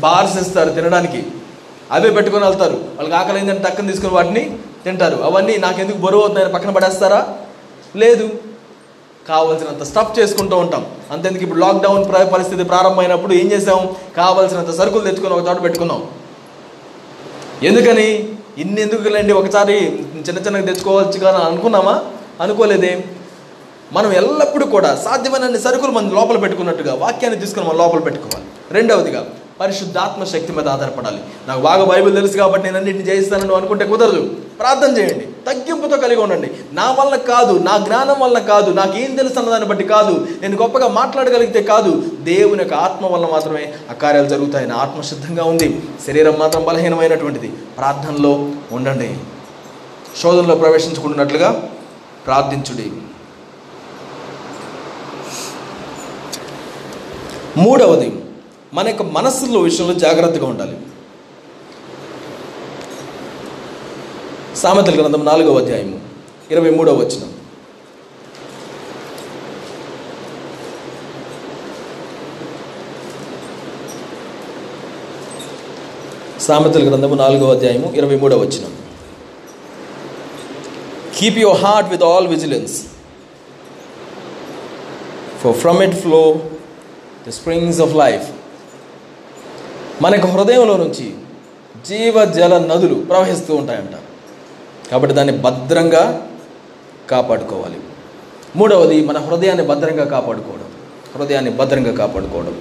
[0.00, 1.26] బార్స్ ఇస్తారు తినడానికి.
[1.92, 2.74] అవే పెట్టుకొని వెళ్తారు.
[2.74, 5.16] వాళ్ళకి ఆకలి ఏంటంటే టక్కన తీసుకుని వాటిని తింటారు.
[5.16, 7.28] అవన్నీ నాకెందుకు బరువు అవుతున్నాయని పక్కన పడేస్తారా?
[7.96, 8.30] లేదు.
[9.28, 10.86] కావలసినంత స్టఫ్ చేసుకుంటూ ఉంటాం.
[11.10, 13.88] అంతేందుకు ఇప్పుడు లాక్డౌన్ ప్ర- పరిస్థితి ప్రారంభమైనప్పుడు ఏం చేసాం?
[14.16, 16.06] కావలసినంత సరుకులు తెచ్చుకొని ఒక చోట పెట్టుకున్నాం.
[17.62, 18.28] ఎందుకని?
[18.58, 22.04] ఇన్ని ఎందుకులేండి ఒకసారి చిన్న చిన్నగా తెచ్చుకోవచ్చు కానీ అనుకున్నామా?
[22.40, 23.04] అనుకోలేదే.
[23.92, 28.44] మనం ఎల్లప్పుడూ కూడా సాధ్యమైన సరుకులు మనం లోపల పెట్టుకున్నట్టుగా వాక్యాన్ని తీసుకుని మనం లోపల పెట్టుకోవాలి.
[28.70, 29.26] రెండవదిగా
[29.60, 31.18] పరిశుద్ధాత్మ శక్తి మీద ఆధారపడాలి.
[31.48, 34.36] నాకు బాగా బైబిల్ తెలుసు కాబట్టి నేను అన్నింటిని జయిస్తానని అనుకుంటే కుదరదు.
[34.60, 35.28] ప్రార్థన చేయండి.
[35.46, 36.50] తగ్గింపుతో కలిగి ఉండండి.
[36.72, 40.28] నా వల్ల కాదు నా జ్ఞానం వల్ల కాదు నాకు ఏం తెలుసు అన్నదాన్ని బట్టి కాదు.
[40.42, 42.02] నేను గొప్పగా మాట్లాడగలిగితే కాదు.
[42.20, 45.82] దేవుని యొక్క ఆత్మ వల్ల మాత్రమే ఆ కార్యాలు జరుగుతాయి నా ఆత్మ సిద్ధంగా ఉంది.
[46.06, 47.48] శరీరం మాత్రం బలహీనమైనటువంటిది.
[47.48, 49.16] ప్రార్థనలో ఉండండి.
[50.22, 51.68] శోధనలో ప్రవేశించుకుంటున్నట్లుగా
[52.26, 52.92] ప్రార్థించుడి.
[57.56, 58.12] మూడవది
[58.74, 60.76] మన యొక్క మనస్సులో విషయంలో జాగ్రత్తగా ఉండాలి.
[64.56, 66.00] సామెతల గ్రంథం నాలుగవ అధ్యాయము
[66.50, 67.32] ఇరవై మూడవ వచనం.
[76.40, 78.76] సామెతల గ్రంథము నాలుగవ అధ్యాయము ఇరవై మూడవ వచనం.
[81.18, 82.82] Keep your heart with all vigilance
[85.44, 86.22] for from it flow
[87.28, 88.28] the springs of life
[90.02, 91.14] మనకు హృదయంలో నుంచి
[91.86, 93.96] జీవజల నదులు ప్రవహిస్తూ ఉంటాయంట.
[94.90, 96.28] కాబట్టి దాన్ని భద్రంగా
[97.10, 97.76] కాపాడుకోవాలి.
[98.56, 100.64] మూడవది మన హృదయాన్ని భద్రంగా కాపాడుకోవడం.
[101.16, 102.60] హృదయాన్ని భద్రంగా కాపాడుకోవడం.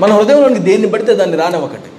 [0.00, 1.90] మన హృదయంలోనికి దేన్ని పడితే దాన్ని రానివ్వకండి.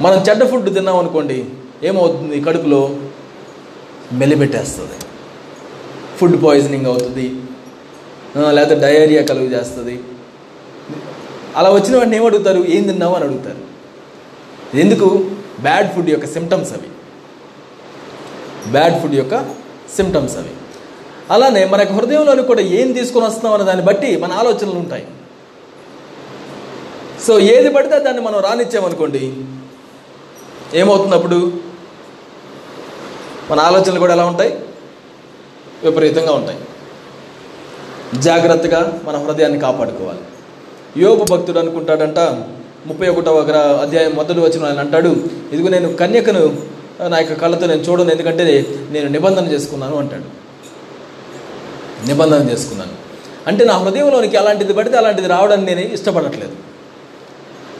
[0.00, 1.46] మనం చెడ్డ ఫుడ్ తిన్నాం అనుకోండి
[1.82, 2.40] ఏమవుతుంది?
[2.40, 2.96] కడుపులో
[4.12, 4.96] మెలిపెట్టేస్తుంది
[6.18, 7.34] ఫుడ్ పాయిజనింగ్ అవుతుంది.
[8.50, 10.02] లేకపోతే డయేరియా కలుగు చేస్తుంది.
[11.56, 13.70] అలా వచ్చిన వాడిని ఏమడుగుతారు ఏం తిన్నావు అని అడుగుతారు.
[14.76, 15.30] ఎందుకు?
[15.60, 16.88] బ్యాడ్ ఫుడ్ యొక్క సిమ్టమ్స్ అవి.
[18.70, 19.42] బ్యాడ్ ఫుడ్ యొక్క
[19.96, 20.50] సిమ్టమ్స్ అవి.
[21.30, 25.06] అలానే మన యొక్క హృదయంలోని కూడా ఏం తీసుకొని వస్తున్నాం అనే దాన్ని బట్టి మన ఆలోచనలు ఉంటాయి.
[27.26, 29.44] సో ఏది పడితే దాన్ని మనం రానిచ్చామనుకోండి
[30.74, 31.52] ఏమవుతుంది అప్పుడు
[33.50, 34.60] మన ఆలోచనలు కూడా ఎలా ఉంటాయి?
[35.84, 36.58] విపరీతంగా ఉంటాయి.
[38.14, 40.20] జాగ్రత్తగా మన హృదయాన్ని కాపాడుకోవాలి.
[40.98, 42.18] యోగు భక్తుడు అనుకుంటాడంట
[42.86, 43.36] ముప్పై ఒకటవ
[43.82, 45.08] అధ్యాయం మొదలు వచ్చిన ఆయన అంటాడు
[45.52, 46.62] ఇదిగో నేను కన్యకను
[47.08, 50.22] నా యొక్క కళ్ళతో నేను చూడను ఎందుకంటే నేను నిబంధన చేసుకున్నాను అంటాడు.
[52.06, 52.92] నిబంధన చేసుకున్నాను.
[53.46, 56.52] అంటే నా హృదయంలోనికి అలాంటిది పడితే అలాంటిది రావడానికి నేను ఇష్టపడట్లేదు.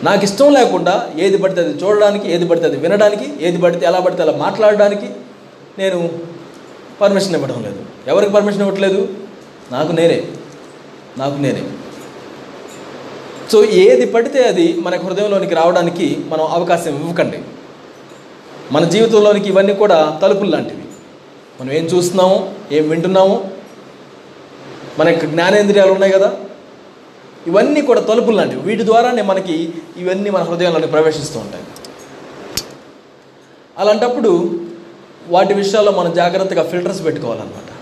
[0.02, 4.22] నాకు ఇష్టం లేకుండా ఏది పడితే అది చూడడానికి ఏది పడితే అది వినడానికి ఏది పడితే ఎలా పడితే
[4.22, 5.06] అలా మాట్లాడడానికి
[5.78, 6.10] నేను
[7.00, 7.78] పర్మిషన్ ఇవ్వడం లేదు.
[8.06, 9.08] ఎవరికి పర్మిషన్ ఇవ్వట్లేదు?
[9.72, 10.24] నాకు నేనే.
[11.18, 11.62] నాకు నేనే.
[13.52, 17.38] సో ఏది పడితే అది మన హృదయంలోనికి రావడానికి మనం అవకాశం ఇవ్వకండి.
[18.72, 20.82] మన జీవితంలోనికి ఇవన్నీ కూడా తలుపులు లాంటివి.
[21.60, 23.50] మనం ఏం చూస్తున్నాము ఏం వింటున్నాము
[24.98, 26.36] మన యొక్క జ్ఞానేంద్రియాలు ఉన్నాయి కదా?
[27.46, 28.62] ఇవన్నీ కూడా తలుపులు లాంటివి.
[28.62, 31.64] వీటి ద్వారానే మనకి ఇవన్నీ మన హృదయంలోకి ప్రవేశిస్తూ ఉంటాయి.
[33.78, 34.60] అలాంటప్పుడు
[35.28, 37.72] వాటి విషయాల్లో మనం జాగ్రత్తగా ఫిల్టర్స్ పెట్టుకోవాలన్నమాట.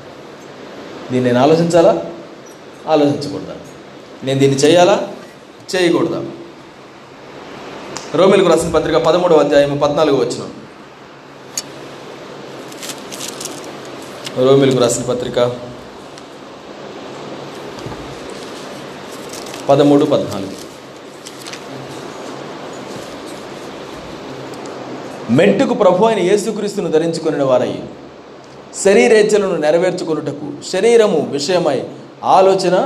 [1.12, 2.04] దీన్ని నేను ఆలోచించాలా?
[2.86, 3.54] ఆలోచించకూడదా?
[4.24, 5.08] నేను దీన్ని చేయాలా?
[5.72, 6.20] చేయకూడదా.
[8.18, 10.44] రోమిలకు రాసిన పత్రిక పదమూడవ అధ్యాయం పద్నాలుగు వచ్చిన
[14.46, 15.38] రోమిలకు రాసిన పత్రిక
[19.68, 20.54] పదమూడు పద్నాలుగు.
[25.38, 27.72] మెట్టుకు ప్రభు అయిన యేసుక్రీస్తును ధరించుకుని వారై
[28.84, 31.78] శరీరేచ్ఛలను నెరవేర్చుకొనుటకు శరీరము విషయమై
[32.36, 32.76] ఆలోచన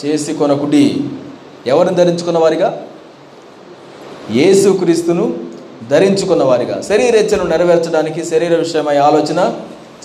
[0.00, 0.84] చేసి కొనకుడి
[1.66, 2.68] ఎవరిని ధరించుకున్న వారిగా
[4.38, 5.24] యేసుక్రీస్తును
[5.90, 9.40] ధరించుకున్న వారిగా శరీరేచ్ఛను నెరవేర్చడానికి శరీర విషయమై ఆలోచన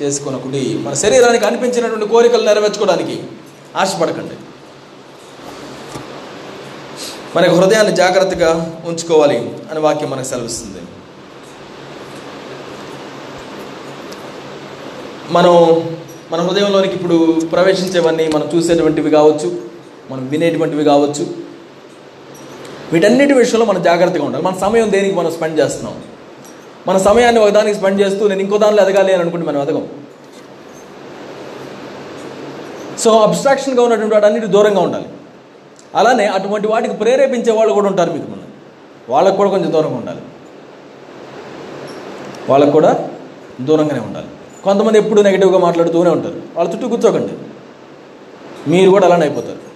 [0.01, 3.15] చేసుకున్నకుడి మన శరీరానికి అనిపించినటువంటి కోరికలు నెరవేర్చుకోవడానికి
[3.81, 4.35] ఆశపడకండి.
[7.35, 8.49] మన హృదయాన్ని జాగ్రత్తగా
[8.87, 9.37] ఉంచుకోవాలి
[9.71, 10.81] అని వాక్యం మనకు సెలవిస్తుంది.
[15.31, 15.55] మనం
[16.31, 17.17] మన హృదయంలోనికి ఇప్పుడు
[17.51, 19.49] ప్రవేశించేవన్నీ మనం చూసేటువంటివి కావచ్చు
[20.11, 21.23] మనం వినేటువంటివి కావచ్చు
[22.93, 24.43] వీటన్నిటి విషయంలో మనం జాగ్రత్తగా ఉండాలి.
[24.43, 26.03] మన సమయం దేనికి మనం స్పెండ్ చేస్తున్నాం?
[26.87, 29.87] మన సమయాన్ని ఒకదానికి స్పెండ్ చేస్తూ నేను ఇంకో దానిలో ఎదగాలి అని అనుకుంటే మనం ఎదగం.
[32.99, 35.05] సో అబ్స్ట్రాక్షన్గా ఉన్నటువంటి వాటి అన్నిటి దూరంగా ఉండాలి.
[35.95, 38.43] అలానే అటువంటి వాటికి ప్రేరేపించే వాళ్ళు కూడా ఉంటారు మీకు మనం.
[39.09, 40.21] వాళ్ళకు కూడా కొంచెం దూరంగా ఉండాలి.
[42.49, 43.09] వాళ్ళకు కూడా
[43.61, 44.27] దూరంగానే ఉండాలి.
[44.63, 46.41] కొంతమంది ఎప్పుడు నెగిటివ్గా మాట్లాడుతూనే ఉంటారు.
[46.55, 47.33] వాళ్ళ చుట్టూ కూర్చోకండి.
[48.69, 49.70] మీరు కూడా అలానే అయిపోతారు.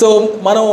[0.00, 0.08] సో
[0.42, 0.64] మనం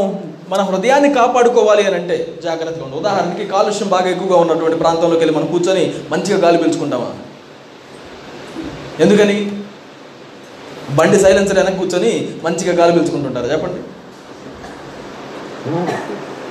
[0.49, 5.47] మన హృదయాన్ని కాపాడుకోవాలి అని అంటే జాగ్రత్తగా ఉండాలి ఉదాహరణకి కాలుష్యం బాగా ఎక్కువగా ఉన్నటువంటి ప్రాంతంలోకి వెళ్ళి మనం
[5.47, 7.09] కూర్చొని మంచిగా గాలి పీల్చుకుంటామా?
[9.03, 9.37] ఎందుకని?
[10.95, 12.11] బండి సైలెన్సర్ వెనక కూర్చొని
[12.43, 13.47] మంచిగా గాలి పీల్చుకుంటుంటారు?
[13.51, 13.81] చెప్పండి.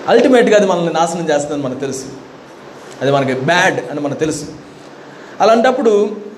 [0.08, 2.06] అల్టిమేట్గా అది మనల్ని నాశనం చేస్తుందని మనకు తెలుసు.
[3.02, 4.46] అది మనకి బ్యాడ్ అని మనకు తెలుసు.
[5.40, 5.92] అలాంటప్పుడు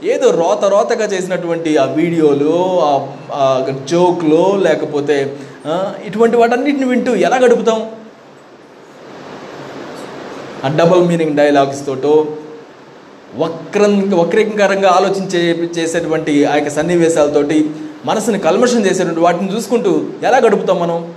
[0.05, 2.55] ఏదో రోత రోతగా చేసినటువంటి ఆ వీడియోలు
[3.33, 3.45] ఆ
[3.91, 5.17] జోక్లో లేకపోతే
[6.05, 7.91] ఇటువంటి వాటన్నిటిని వింటూ ఎలా గడుపుతాం?
[10.65, 12.27] ఆ డబల్ మీనింగ్ డైలాగ్స్ తోటో
[13.37, 15.41] వక్రం వక్రీకరంగా ఆలోచించే
[15.79, 17.71] చేసేటువంటి ఆ యొక్క సన్నివేశాలతోటి
[18.05, 21.15] మనసుని కల్మషం చేసేటువంటి వాటిని చూసుకుంటూ ఎలా గడుపుతాం మనం?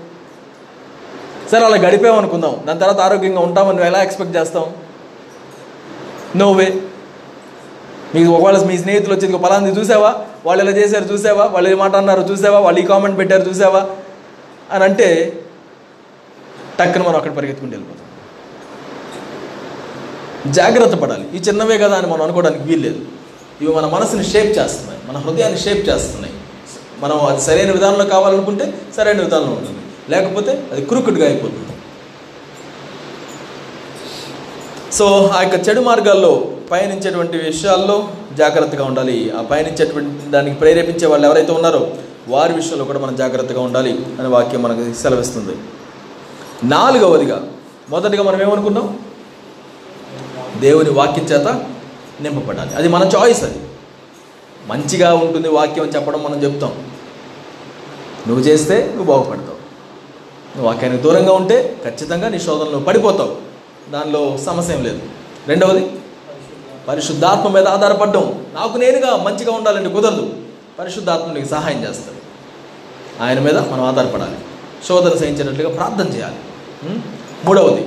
[1.52, 2.64] సరే అలా గడిపామనుకుందాం.
[2.68, 4.66] దాని తర్వాత ఆరోగ్యంగా ఉంటామని ఎలా ఎక్స్పెక్ట్ చేస్తాం
[6.36, 6.74] నో వే
[8.16, 10.16] మీకు ఒకవేళ మీ స్నేహితులు వచ్చి పలాంది చూసావా?
[10.46, 11.46] వాళ్ళు ఎలా చేశారు చూసావా?
[11.46, 12.60] వాళ్ళు ఏ మాట అన్నారు చూసావా?
[12.60, 13.88] వాళ్ళు ఈ కామెంట్ పెట్టారు చూసావా?
[14.72, 15.40] అని అంటే
[16.80, 18.04] టక్కన మనం అక్కడ పరిగెత్తుకుంటూ వెళ్ళిపోతాం.
[20.54, 21.38] జాగ్రత్త పడాలి.
[21.38, 23.06] ఈ చిన్నవే కదా అని మనం అనుకోవడానికి వీల్లేదు.
[23.62, 25.02] ఇవి మన మనసుని షేప్ చేస్తున్నాయి.
[25.08, 26.34] మన హృదయాన్ని షేప్ చేస్తున్నాయి.
[27.00, 29.80] మనం అది సరైన విధానంలో కావాలనుకుంటే సరైన విధానంలో ఉంటుంది.
[30.10, 31.68] లేకపోతే అది క్రూకుడ్గా అయిపోతుంది.
[34.94, 39.32] సో ఆ యొక్క చెడు మార్గాల్లో పయనించేటువంటి విషయాల్లో జాగ్రత్తగా ఉండాలి.
[39.32, 44.64] ఆ పయనించేటువంటి దానికి ప్రేరేపించే వాళ్ళు ఎవరైతే ఉన్నారో వారి విషయంలో కూడా మనం జాగ్రత్తగా ఉండాలి అనే వాక్యం
[44.64, 45.58] మనకు సెలవిస్తుంది.
[46.64, 47.52] నాలుగవదిగా
[47.90, 49.00] మొదటిగా మనం ఏమనుకున్నాం?
[50.60, 51.48] దేవుని వాక్యం చేత
[52.22, 52.76] నింపబడాలి.
[52.76, 53.60] అది మన చాయిస్ అది.
[54.68, 56.92] మంచిగా ఉంటుంది వాక్యం అని చెప్పడం మనం చెప్తాం.
[58.28, 59.58] నువ్వు చేస్తే నువ్వు బాగుపడతావు.
[60.58, 63.36] నువ్వు వాక్యానికి దూరంగా ఉంటే ఖచ్చితంగా నీ శోధనలో పడిపోతావు.
[63.92, 65.00] దానిలో సమస్య ఏం లేదు.
[65.48, 65.92] రెండవది
[66.88, 68.46] పరిశుద్ధాత్మ మీద ఆధారపడడం.
[68.54, 70.34] నాకు నేనుగా మంచిగా ఉండాలంటే కుదరదు.
[70.80, 72.17] పరిశుద్ధాత్మ నీకు సహాయం చేస్తాడు.
[73.26, 74.38] ఆయన మీద మనం ఆధారపడాలి.
[74.88, 76.40] శోధన సహించినట్లుగా ప్రార్థన చేయాలి.
[77.46, 77.84] మూడవది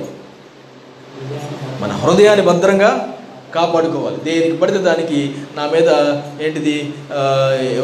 [1.81, 2.91] మన హృదయాన్ని భద్రంగా
[3.55, 4.17] కాపాడుకోవాలి.
[4.27, 5.19] దేనికి పడితే దానికి
[5.55, 5.89] నా మీద
[6.43, 6.75] ఏంటిది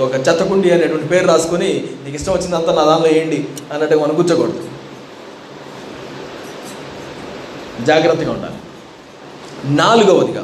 [0.05, 1.71] ఒక చెత్తకుండి అనేటువంటి పేరు రాసుకొని
[2.03, 3.39] నీకు ఇష్టం వచ్చిందంతా నా దానిలో వేయండి
[3.73, 4.61] అన్నట్టుగా మనం కూర్చోకూడదు.
[7.85, 8.59] జాగ్రత్తగా ఉండాలి.
[9.81, 10.43] నాలుగవదిగా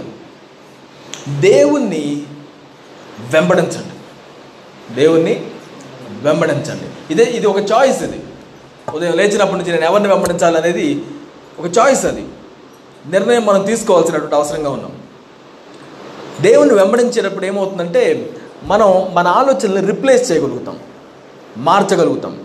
[1.47, 2.03] దేవుణ్ణి
[3.33, 3.95] వెంబడించండి.
[5.01, 5.35] దేవుణ్ణి
[6.21, 7.13] వెంబడించండి.
[7.13, 8.23] ఇదే ఇది ఒక చాయిస్ ఇది.
[8.93, 11.05] ఉదయం లేచినప్పటి నుంచి నేను ఎవరిని వెంబడించాలనేది
[11.59, 12.25] ఒక చాయిస్ అది.
[13.07, 14.91] నిర్ణయం మనం తీసుకోవాల్సినటువంటి అవసరంగా ఉన్నాం.
[16.41, 18.29] దేవుణ్ణి వెంబడించేటప్పుడు ఏమవుతుందంటే
[18.63, 20.79] మనం మన ఆలోచనల్ని రిప్లేస్ చేయగలుగుతాం.
[21.57, 22.43] మార్చగలుగుతాం.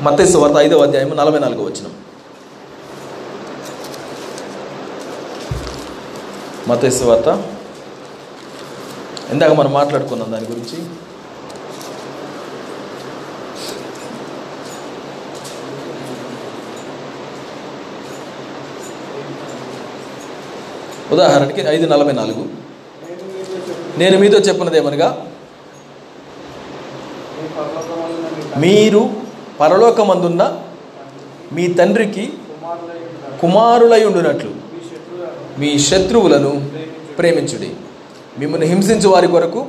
[0.00, 1.84] మత్తయి వార్త ఐదవ అధ్యాయం నలభై నాలుగో వచ్చిన
[6.68, 7.42] మత్తయి వార్త.
[9.30, 11.03] ఇందాక మనం మాట్లాడుకున్నాం దాని గురించి.
[21.12, 22.48] ఉదాహరణకి ఐదు నలభై నాలుగు.
[23.98, 25.26] నేను మీతో చెప్పినదేమనగా
[28.56, 29.10] మీరు
[29.60, 30.62] పరలోకమందున్న
[31.52, 32.32] మీ తండ్రికి
[33.40, 34.50] కుమారులై ఉండునట్లు.
[35.58, 36.70] మీ శత్రువులను
[37.18, 37.70] ప్రేమించుడి.
[38.38, 39.66] మిమ్మల్ని హింసించు వారి కొరకు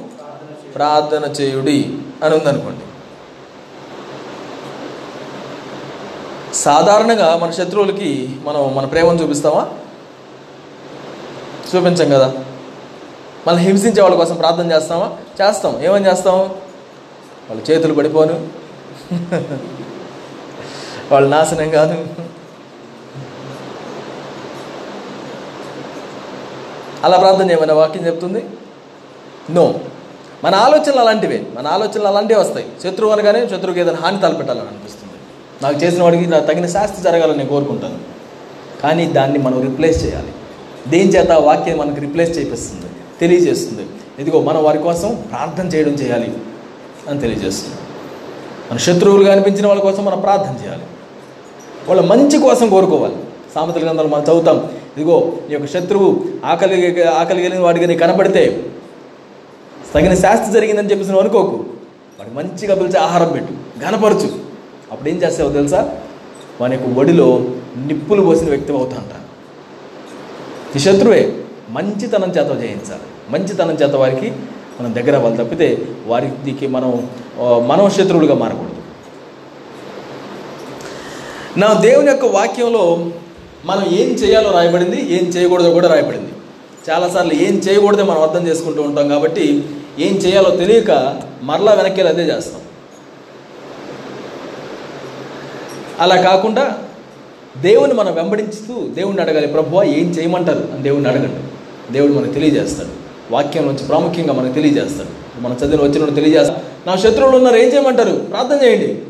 [0.75, 2.85] ప్రార్థన చేయుడి అని ఉందనుకోండి.
[6.55, 9.69] సాధారణంగా మన శత్రువులకి మనం మన ప్రేమను చూపిస్తామా?
[11.75, 12.33] చూపించం కదా.
[13.47, 15.17] మళ్ళీ హింసించే వాళ్ళ కోసం ప్రార్థన చేస్తామా?
[15.41, 15.83] చేస్తాం.
[15.85, 16.39] ఏమని చేస్తాం?
[17.49, 18.47] వాళ్ళ చేతులు పడిపోను.
[21.11, 22.07] వాళ్ళు నాశనం కాదు.
[27.03, 28.45] అలా ప్రార్థన చేయమని వాక్యం చెప్తుంది?
[29.51, 29.75] నో.
[30.43, 31.47] మన ఆలోచనలు అలాంటివే.
[31.53, 32.65] మన ఆలోచనలు అలాంటివి వస్తాయి.
[32.83, 35.13] శత్రువు అనగానే శత్రువుకి ఏదైనా హాని తలపెట్టాలని అనిపిస్తుంది.
[35.63, 37.99] నాకు చేసిన వాడికి నాకు తగిన శాస్తి జరగాలని నేను కోరుకుంటాను.
[38.83, 40.33] కానీ దాన్ని మనం రిప్లేస్ చేయాలి.
[40.87, 42.85] దేని చేత వాక్యం మనకు రిప్లేస్ చేపిస్తుంది
[43.21, 43.85] తెలియజేస్తుంది.
[44.19, 46.33] ఇదిగో మనం వారి కోసం ప్రార్థన చేయడం చేయాలి
[47.09, 47.77] అని తెలియజేస్తుంది.
[48.71, 50.85] మన శత్రువులుగా అనిపించిన వాళ్ళ కోసం మనం ప్రార్థన చేయాలి.
[51.87, 53.15] వాళ్ళ మంచి కోసం కోరుకోవాలి.
[53.55, 54.57] సామెతల గ్రంథాలు మనం చదువుతాం.
[54.97, 58.43] ఇదిగో ఈ యొక్క శత్రువు ఆకలి ఆకలి కలిగిన వాడికి నీ కనపడితే
[59.93, 61.57] తగిన శాస్త్రి జరిగిందని చెప్పేసి నువ్వు అనుకోకు.
[62.19, 63.53] వాడికి మంచిగా పిలిచి ఆహారం పెట్టు
[63.85, 64.29] గనపరచు
[64.91, 65.81] అప్పుడు ఏం చేస్తావో తెలుసా?
[66.61, 67.27] వాని యొక్క ఒడిలో
[67.85, 69.24] నిప్పులు పోసిన వ్యక్తి అవుతా అంటారు
[70.75, 71.21] ఈ శత్రువే
[71.75, 73.05] మంచితనం చేత జయించాలి.
[73.33, 74.29] మంచితనం చేత వారికి
[74.77, 75.67] మనం దగ్గర అవ్వాలి తప్పితే
[76.11, 76.91] వారికి మనం
[77.69, 78.81] మనం శత్రువులుగా మారకూడదు.
[81.61, 82.83] నా దేవుని యొక్క వాక్యంలో
[83.69, 86.31] మనం ఏం చేయాలో రాయబడింది ఏం చేయకూడదో కూడా రాయబడింది.
[86.89, 89.45] చాలాసార్లు ఏం చేయకూడదో మనం అర్థం చేసుకుంటూ ఉంటాం కాబట్టి
[90.05, 90.91] ఏం చేయాలో తెలియక
[91.49, 92.61] మరలా వెనక్కి వెళ్ళి అదే చేస్తాం.
[96.03, 96.65] అలా కాకుండా
[97.61, 100.69] దేవుని మనం వెంబడించుతూ దేవుణ్ణి అడగాలి ప్రభు ఏం చేయమంటారు?
[100.73, 101.43] అని దేవుడిని అడగండి.
[101.93, 102.87] దేవుడు మనకు తెలియజేస్తాడు.
[103.33, 105.41] వాక్యం నుంచి ప్రాముఖ్యంగా మనకు తెలియజేస్తాడు.
[105.41, 106.89] మన చదివిన వచ్చిన తెలియజేస్తాడు.
[106.89, 108.15] నా శత్రువులు ఉన్నారు ఏం చేయమంటారు?
[108.15, 109.01] ప్రార్థన చేయండి.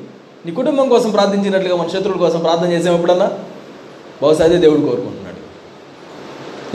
[0.46, 3.32] నీ కుటుంబం కోసం ప్రార్థించినట్లుగా మన శత్రువుల కోసం ప్రార్థన చేసాం ఎప్పుడన్నా?
[4.24, 5.36] బహుశా అదే దేవుడు కోరుకుంటున్నాడు.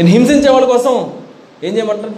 [0.02, 1.10] నేను హింసించే వాళ్ళ కోసం
[1.64, 2.12] ఏం చేయమంటారు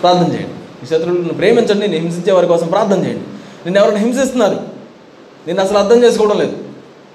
[0.00, 0.48] ప్రార్థన చేయండి.
[0.48, 3.24] మీ శత్రువులను ప్రేమించండి నేను హింసించే వారి కోసం ప్రార్థన చేయండి.
[3.66, 4.60] నిన్ను ఎవరైనా హింసిస్తున్నారు?
[5.46, 6.56] నేను అసలు అర్థం చేసుకోవడం లేదు.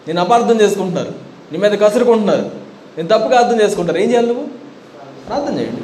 [0.08, 1.12] నేను అపార్థం చేసుకుంటున్నారు.
[1.52, 2.52] నీ మీద కసురుకుంటున్నారు.
[2.98, 4.46] నేను తప్పుగా అర్థం చేసుకుంటారు ఏం చేయాలి నువ్వు?
[5.28, 5.82] ప్రార్థన చేయండి.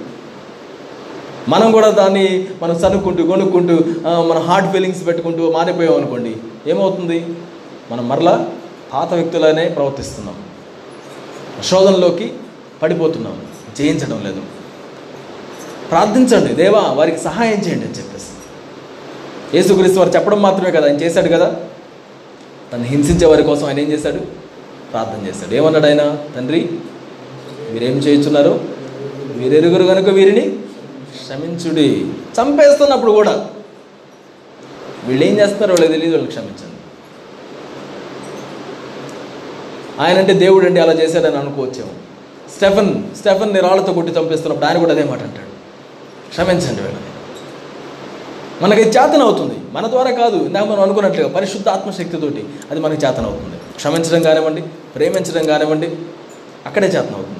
[1.47, 6.35] మనం కూడా దాన్ని మనం సనుక్కుంటూ కొనుక్కుంటూ మన హార్ట్ ఫీలింగ్స్ పెట్టుకుంటూ మారిపోయాం అనుకోండి.
[6.67, 7.25] ఏమవుతుంది?
[7.91, 8.47] మనం మరలా
[8.93, 10.35] పాత వ్యక్తులనే ప్రవర్తిస్తున్నాం.
[11.63, 12.33] శోధనలోకి
[12.81, 13.41] పడిపోతున్నాం.
[13.77, 14.41] జయించడం లేదు.
[15.89, 16.53] ప్రార్థించండి.
[16.53, 18.25] దేవా వారికి సహాయం చేయండి అని చెప్పేసి.
[19.57, 21.55] యేసుక్రీస్తు వారు చెప్పడం మాత్రమే కదా ఆయన చేశాడు కదా?
[22.73, 24.19] తను హింసించే వారి కోసం ఆయన ఏం చేశాడు?
[24.91, 25.55] ప్రార్థన చేశాడు.
[25.55, 26.17] ఏమన్నాడు ఆయన?
[26.35, 26.69] తండ్రి
[27.71, 28.67] మీరేం చేయించున్నారు
[29.35, 30.59] వీరెరుగురు కనుక వీరిని
[31.21, 32.05] క్షమించుడి.
[32.07, 33.49] చంపేస్తున్నప్పుడు కూడా
[35.05, 36.77] వీళ్ళు ఏం చేస్తున్నారో వాళ్ళకి తెలియదు వాళ్ళు క్షమించండి.
[40.01, 41.91] ఆయన అంటే దేవుడు అంటే అలా చేశాడని అనుకోవచ్చేమో.
[42.55, 45.53] స్టెఫన్ స్టెఫన్ రాళ్ళతో కొట్టి చంపేస్తున్నప్పుడు ఆయన కూడా అదే మాట అంటాడు.
[46.29, 47.12] క్షమించండి వీళ్ళని.
[48.63, 49.55] మనకి చేతనవుతుంది.
[49.71, 53.57] మన ద్వారా కాదు ఇందాక మనం అనుకున్నట్లుగా పరిశుద్ధ ఆత్మశక్తితోటి అది మనకి చేతనవుతుంది.
[53.75, 54.61] క్షమించడం కానివ్వండి
[54.95, 55.95] ప్రేమించడం కానివ్వండి
[56.65, 57.39] అక్కడే చేతన అవుతుంది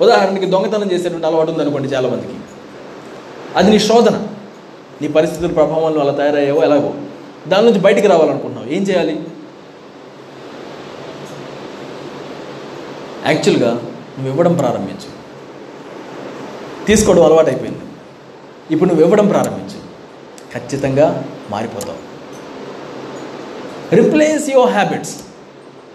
[0.00, 2.32] ఉదాహరణకి దొంగతనం చేసేటువంటి అలవాటు ఉందనుకోండి చాలామందికి.
[3.56, 4.26] అది నీ శోధన.
[5.02, 6.94] నీ పరిస్థితుల ప్రభావంలో అలా తయారయ్యావో ఎలాగో.
[7.48, 8.74] దాని నుంచి బయటికి రావాలనుకుంటున్నావు.
[8.74, 9.26] ఏం చేయాలి?
[13.26, 15.10] యాక్చువల్గా నువ్వు ఇవ్వడం ప్రారంభించు.
[16.86, 17.80] తీసుకోవడం అలవాటు అయిపోయింది
[18.70, 19.81] ఇప్పుడు నువ్వు ఇవ్వడం ప్రారంభించు.
[20.54, 22.12] ఖచ్చితంగా మారిపోతావు.
[23.94, 25.14] రిప్లేస్ యువర్ హ్యాబిట్స్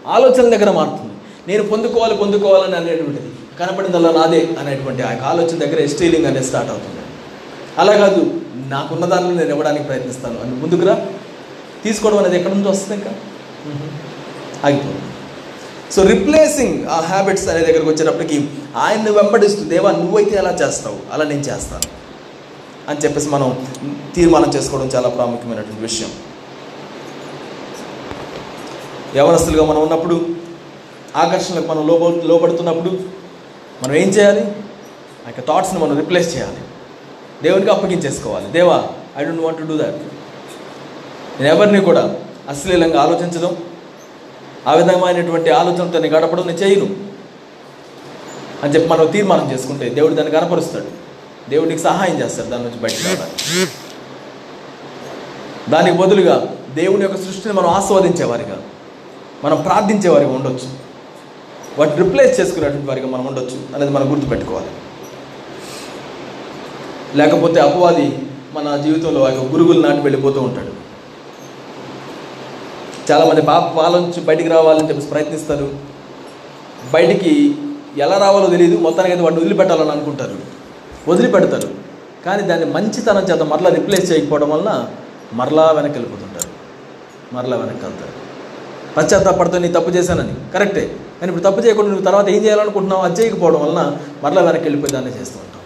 [0.07, 1.13] ఆలోచన దగ్గర మారుతుంది.
[1.47, 6.93] నేను పొందుకోవాలి పొందుకోవాలని అనేటువంటిది కనపడిందల్లా నాదే అనేటువంటి ఆ యొక్క ఆలోచన దగ్గర స్టీలింగ్ అనేది స్టార్ట్ అవుతుంది.
[7.77, 10.41] అలా కాదు నాకున్న దానిలో నేను ఇవ్వడానికి ప్రయత్నిస్తాను.
[10.41, 11.05] అని ముందుకురా
[11.83, 13.11] తీసుకోవడం అనేది ఎక్కడి నుంచి వస్తుంది ఇంకా?
[14.65, 15.01] ఆగిపోతుంది.
[15.93, 21.13] సో రిప్లేసింగ్ ఆ హ్యాబిట్స్ అనే దగ్గరకు వచ్చేటప్పటికి ఆయన్ని వెంబడిస్తూ దేవా నువ్వైతే అలా చేస్తావు?
[21.13, 21.96] అలా నేను చేస్తాను.
[22.89, 23.67] అని చెప్పేసి మనం
[24.15, 26.09] తీర్మానం చేసుకోవడం చాలా ప్రాముఖ్యమైనటువంటి విషయం.
[29.15, 30.27] యవనస్తులుగా మనం ఉన్నప్పుడు
[31.15, 32.89] ఆకర్షణలకు మనం లోబ లోపడుతున్నప్పుడు
[33.83, 34.41] మనం ఏం చేయాలి?
[34.41, 36.57] ఆ యొక్క థాట్స్ని మనం రిప్లేస్ చేయాలి.
[37.43, 38.51] దేవునికి అప్పగించేసుకోవాలి.
[38.51, 39.95] దేవా I don't want to do that
[41.41, 42.15] నేను ఎవరిని కూడా
[42.49, 43.57] అశ్లీలంగా ఆలోచించడం
[44.67, 46.95] ఆ విధమైనటువంటి ఆలోచనతో నేను గడపడం నేను చేయను.
[48.63, 51.06] అని చెప్పి మనం తీర్మానం చేసుకుంటే దేవుడు దాన్ని కనపరుస్తాడు.
[51.49, 53.71] దేవుడికి సహాయం చేస్తారు దాని నుంచి బయటకు రావడానికి.
[55.71, 58.61] దానికి బదులుగా దేవుని యొక్క సృష్టిని మనం ఆస్వాదించేవారిగా
[59.43, 60.69] మనం ప్రార్థించేవారిగా ఉండొచ్చు.
[61.77, 64.67] వాటి రిప్లేస్ చేసుకునేటువంటి వారిగా మనం ఉండొచ్చు అనేది మనం గుర్తుపెట్టుకోవాలి.
[67.15, 68.19] లేకపోతే అపవాది
[68.53, 70.77] మన జీవితంలో ఆ యొక్క గురుగులు నాటి వెళ్ళిపోతూ ఉంటాడు.
[73.11, 75.73] చాలామంది పాప పాల నుంచి బయటికి రావాలని చెప్పేసి ప్రయత్నిస్తారు.
[76.93, 77.55] బయటికి
[77.97, 78.77] ఎలా రావాలో తెలియదు.
[78.77, 80.56] మొత్తానికి అయితే వాటిని వదిలిపెట్టాలని అనుకుంటారు.
[81.07, 81.69] వదిలిపెడతారు.
[82.25, 84.71] కానీ దాన్ని మంచితనం చేత మరలా రిప్లేస్ చేయకపోవడం వలన
[85.33, 86.49] మరలా వెనక్కి వెళ్ళిపోతుంటారు
[87.35, 88.13] మరలా వెనక్కి వెళ్తారు
[88.97, 90.35] పశ్చాత్తాపడితే నీ తప్పు చేశానని.
[90.53, 90.85] కరెక్టే.
[91.19, 93.81] కానీ ఇప్పుడు తప్పు చేయకుండా నువ్వు తర్వాత ఏం చేయాలనుకుంటున్నావు అది చేయకపోవడం వలన
[94.23, 95.61] మరలా వెనక్కి వెళ్ళిపోయి దాన్ని చేస్తూ ఉంటాం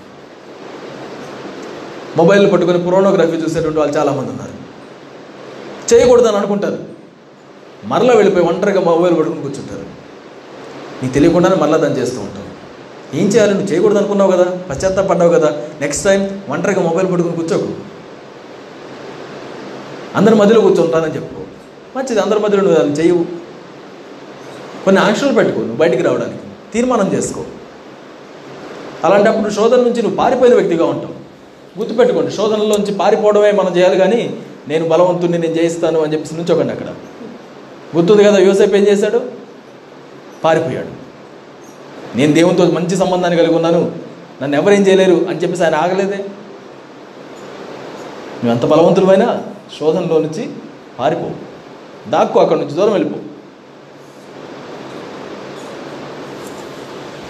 [2.17, 4.55] మొబైల్ పట్టుకొని పోర్నోగ్రఫీ చూసేటువంటి వాళ్ళు చాలామంది ఉన్నారు.
[5.93, 6.79] చేయకూడదని అనుకుంటారు.
[7.85, 9.85] మరలా వెళ్ళిపోయి ఒంటరిగా మొబైల్ పట్టుకుని కూర్చుంటారు.
[11.01, 12.40] నీకు తెలియకుండానే మరలా దాన్ని చేస్తూ ఉంటాం
[13.13, 13.53] ఏం చేయాలి?
[13.53, 14.59] నువ్వు చేయకూడదు అనుకున్నావు కదా?
[14.69, 15.61] పశ్చాత్తాపడ్డావు కదా?
[15.81, 17.67] నెక్స్ట్ టైం ఒంటరిగా మొబైల్ పట్టుకుని కూర్చోకు.
[20.15, 21.41] అందరి మధ్యలో కూర్చుంటానని చెప్పుకో
[21.97, 23.25] మంచిది అందరి మధ్యలో నువ్వు దాన్ని చేయవు.
[24.85, 26.37] కొన్ని ఆంక్షలు పెట్టుకో నువ్వు బయటికి రావడానికి.
[26.73, 27.43] తీర్మానం చేసుకో.
[29.03, 31.21] అలాంటప్పుడు శోధన నుంచి నువ్వు పారిపోయిన వ్యక్తిగా ఉంటావు.
[31.79, 34.37] గుర్తుపెట్టుకోండి శోధనలోంచి పారిపోవడమే మనం చేయాలి కానీ
[34.67, 36.87] నేను బలవంతుడిని నేను చేయిస్తాను అని చెప్పేసి నుంచోకండి అక్కడ.
[37.97, 39.21] గుర్తుంది కదా యోసేపు ఏం చేశాడు?
[40.43, 41.00] పారిపోయాడు.
[42.15, 43.91] నేను దేవునితో మంచి సంబంధాన్ని కలిగి ఉన్నాను.
[44.41, 46.17] నన్ను ఎవరేం చేయలేరు అని చెప్పేసి ఆయన ఆగలేదే.
[48.43, 49.43] నువ్వు ఎంత బలవంతులమైనా
[49.79, 50.49] శోధనలో నుంచి
[50.99, 51.31] పారిపో.
[52.09, 53.19] దాక్కు అక్కడి నుంచి దూరం వెళ్ళిపో.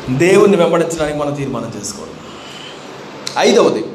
[0.10, 2.12] దేవుణ్ణి వెంబడించడానికి మనం తీర్మానం చేసుకోవాలి.
[3.38, 3.86] ఐదవది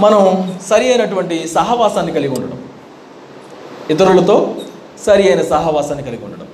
[0.00, 2.68] మనం సరి అయినటువంటి సహవాసాన్ని కలిగి ఉండడం.
[3.90, 4.56] ఇతరులతో
[5.04, 6.46] సరి అయిన సహవాసాన్ని కలిగి ఉండడం.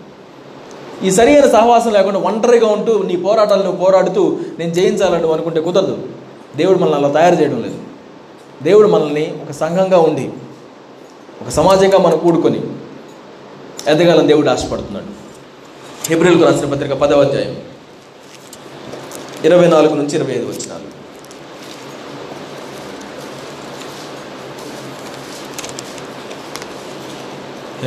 [1.06, 4.22] ఈ సరి అయిన సహవాసం లేకుండా ఒంటరిగా ఉంటూ నీ పోరాటాలు నువ్వు పోరాడుతూ
[4.58, 5.96] నేను జయించాలని అనుకుంటే కుదరదు.
[6.56, 7.78] దేవుడు మనల్ని అలా తయారు చేయడం లేదు.
[8.62, 10.26] దేవుడు మనల్ని ఒక సంఘంగా ఉండి
[11.42, 12.60] ఒక సమాజంగా మనం కూడుకొని
[13.92, 15.10] ఎదగాలని దేవుడు ఆశపడుతున్నాడు.
[16.12, 17.56] ఏప్రిల్కు రాసిన పత్రిక పదవ అధ్యాయం
[19.44, 20.88] ఇరవై నాలుగు నుంచి ఇరవై ఐదు వచ్చినాలు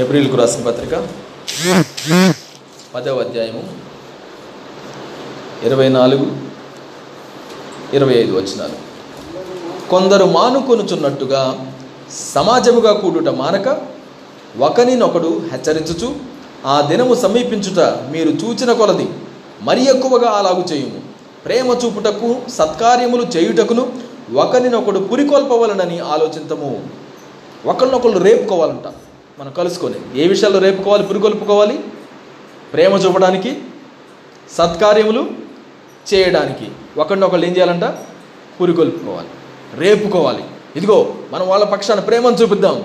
[0.02, 0.94] ఏప్రిల్కు రాసిన పత్రిక
[2.96, 3.62] పదవ అధ్యాయము
[5.68, 6.26] ఇరవై నాలుగు
[7.94, 8.78] ఇరవై ఐదు వచ్చినాలు
[9.90, 11.42] కొందరు మానుకొనుచున్నట్టుగా
[12.34, 13.68] సమాజముగా కూడుట మానక
[14.60, 16.10] ఒకనినొకడు హెచ్చరించుచు
[16.74, 17.80] ఆ దినము సమీపించుట
[18.14, 19.08] మీరు చూచిన కొలది
[19.62, 21.02] మరి ఎక్కువగా అలాగు చేయుము.
[21.46, 23.86] ప్రేమ చూపుటకు సత్కార్యములు చేయుటకును
[24.44, 26.72] ఒకరినొకడు పురికొల్పవలనని ఆలోచించము
[27.66, 28.88] ఒకరినొకరు రేపుకోవాలంట.
[29.40, 31.78] మనం కలుసుకొని ఏ విషయాల్లో రేపుకోవాలి పురికొల్పుకోవాలి?
[32.74, 33.52] ప్రేమ చూపడానికి
[34.52, 35.24] సత్కార్యములు
[36.14, 36.68] చేయడానికి.
[36.98, 37.86] ఒకరినొకళ్ళు ఏం చేయాలంట?
[38.62, 39.28] పురికొల్పుకోవాలి
[39.80, 40.44] రేపుకోవాలి.
[40.76, 40.98] ఇదిగో
[41.32, 42.84] మనం వాళ్ళ పక్షాన ప్రేమను చూపిద్దాం.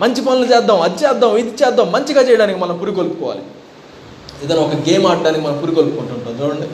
[0.00, 3.42] మంచి పనులు చేద్దాం అది చేద్దాం ఇది చేద్దాం మంచిగా చేయడానికి మనం పురికొల్పుకోవాలి
[4.44, 6.68] ఏదైనా ఒక గేమ్ ఆడడానికి మనం పురికొల్పుకుంటుంటాం చూడండి.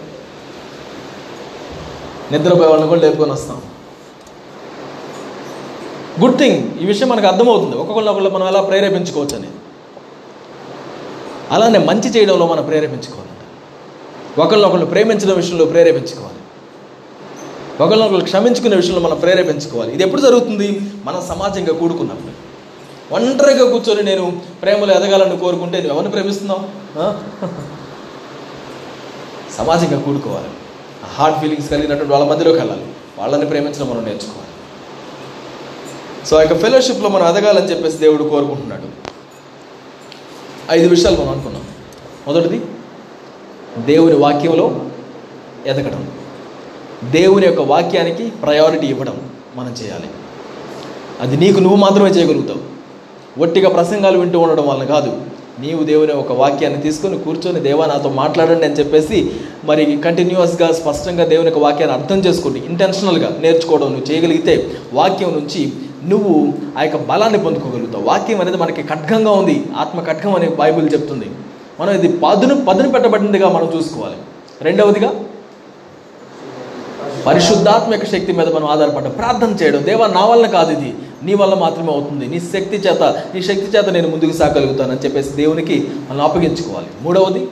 [2.33, 3.63] నిద్రపోయే వాళ్ళని కూడా లేపుకొని వస్తాం.
[6.23, 7.77] గుడ్ థింగ్ ఈ విషయం మనకు అర్థమవుతుంది.
[7.77, 9.49] ఒక్కొక్కరిని మనం ఎలా ప్రేరేపించుకోవచ్చు అని
[11.51, 13.27] అలానే మంచి చేయడంలో మనం ప్రేరేపించుకోవాలి.
[14.41, 16.37] ఒకరినొకళ్ళు ప్రేమించడం విషయంలో ప్రేరేపించుకోవాలి.
[17.83, 19.93] ఒకరినొకరు క్షమించుకునే విషయంలో మనం ప్రేరేపించుకోవాలి.
[19.93, 20.81] ఇది ఎప్పుడు జరుగుతుంది?
[21.05, 22.47] మనం సమాజంగా కూడుకున్నప్పుడు.
[23.15, 26.61] ఒంటరిగా కూర్చొని నేను ప్రేమలో ఎదగాలని కోరుకుంటే నువ్వు ఎవరిని ప్రేమిస్తున్నావు?
[29.57, 30.49] సమాజంగా కూడుకోవాలి.
[31.15, 32.87] హార్ట్ ఫీలింగ్స్ కలిగినటువంటి వాళ్ళ మధ్యలోకి వెళ్ళాలి.
[33.19, 34.47] వాళ్ళని ప్రేమించడం మనం నేర్చుకోవాలి.
[36.27, 39.06] సో ఆ యొక్క ఫెలోషిప్లో మనం ఎదగాలని చెప్పేసి దేవుడు కోరుకుంటున్నాడు.
[40.71, 41.63] ఐదు విషయాలు మనం అనుకున్నాం.
[42.29, 42.61] మొదటిది
[43.79, 44.81] దేవుని వాక్యంలో
[45.67, 46.09] ఎదగడం.
[47.11, 49.21] దేవుని యొక్క వాక్యానికి ప్రయారిటీ ఇవ్వడం
[49.57, 50.09] మనం చేయాలి.
[51.21, 52.63] అది నీకు నువ్వు మాత్రమే చేయగలుగుతావు.
[53.43, 55.21] ఒట్టిగా ప్రసంగాలు వింటూ ఉండడం వలన కాదు.
[55.61, 59.31] నీవు దేవుని ఒక వాక్యాన్ని తీసుకొని కూర్చొని దేవా నాతో మాట్లాడండి అని చెప్పేసి
[59.65, 65.73] మరి కంటిన్యూస్గా స్పష్టంగా దేవుని యొక్క వాక్యాన్ని అర్థం చేసుకుని ఇంటెన్షనల్గా నేర్చుకోవడం నువ్వు చేయగలిగితే వాక్యం నుంచి
[66.07, 68.05] నువ్వు ఆ యొక్క బలాన్ని పొందుకోగలుగుతావు.
[68.05, 69.65] వాక్యం అనేది మనకి ఖడ్గంగా ఉంది.
[69.77, 71.31] ఆత్మ ఖడ్గం అని బైబిల్ చెప్తుంది.
[71.81, 74.17] మనం ఇది పదును పదును పెట్టబడిందిగా మనం చూసుకోవాలి.
[74.63, 75.15] రెండవదిగా
[77.27, 79.09] పరిశుద్ధాత్మక శక్తి మీద మనం ఆధారపడ్డ.
[79.19, 79.85] ప్రార్థన చేయడం.
[79.85, 80.95] దేవా నా వల్ల కాదు ఇది.
[81.23, 82.27] నీ వల్ల మాత్రమే అవుతుంది.
[82.27, 83.03] నీ శక్తి చేత
[83.35, 86.87] నీ శక్తి చేత నేను ముందుకు సాగలుగుతానని చెప్పేసి దేవునికి మనం అప్పగించుకోవాలి.
[87.03, 87.49] మూడవది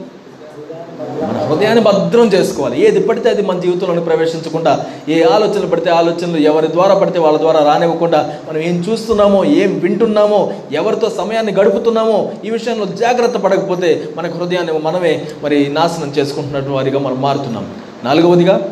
[1.23, 2.87] మన హృదయాన్ని భద్రం చేసుకోవాలి.
[2.87, 7.65] ఏది పడితే అది మన జీవితంలోని ప్రవేశించకుండా ఏ ఆలోచనలు పడితే ఆలోచనలు ఎవరి ద్వారా పడితే వాళ్ళ ద్వారా
[7.65, 14.79] రానివ్వకుండా మనం ఏం చూస్తున్నామో ఏం వింటున్నామో ఎవరితో సమయాన్ని గడుపుతున్నామో ఈ విషయంలో జాగ్రత్త పడకపోతే మన హృదయాన్ని
[14.79, 17.75] మనమే మరి నాశనం చేసుకుంటున్నట్టు వారిగా మనం మారుతున్నాం.
[18.05, 18.71] నాలుగవదిగా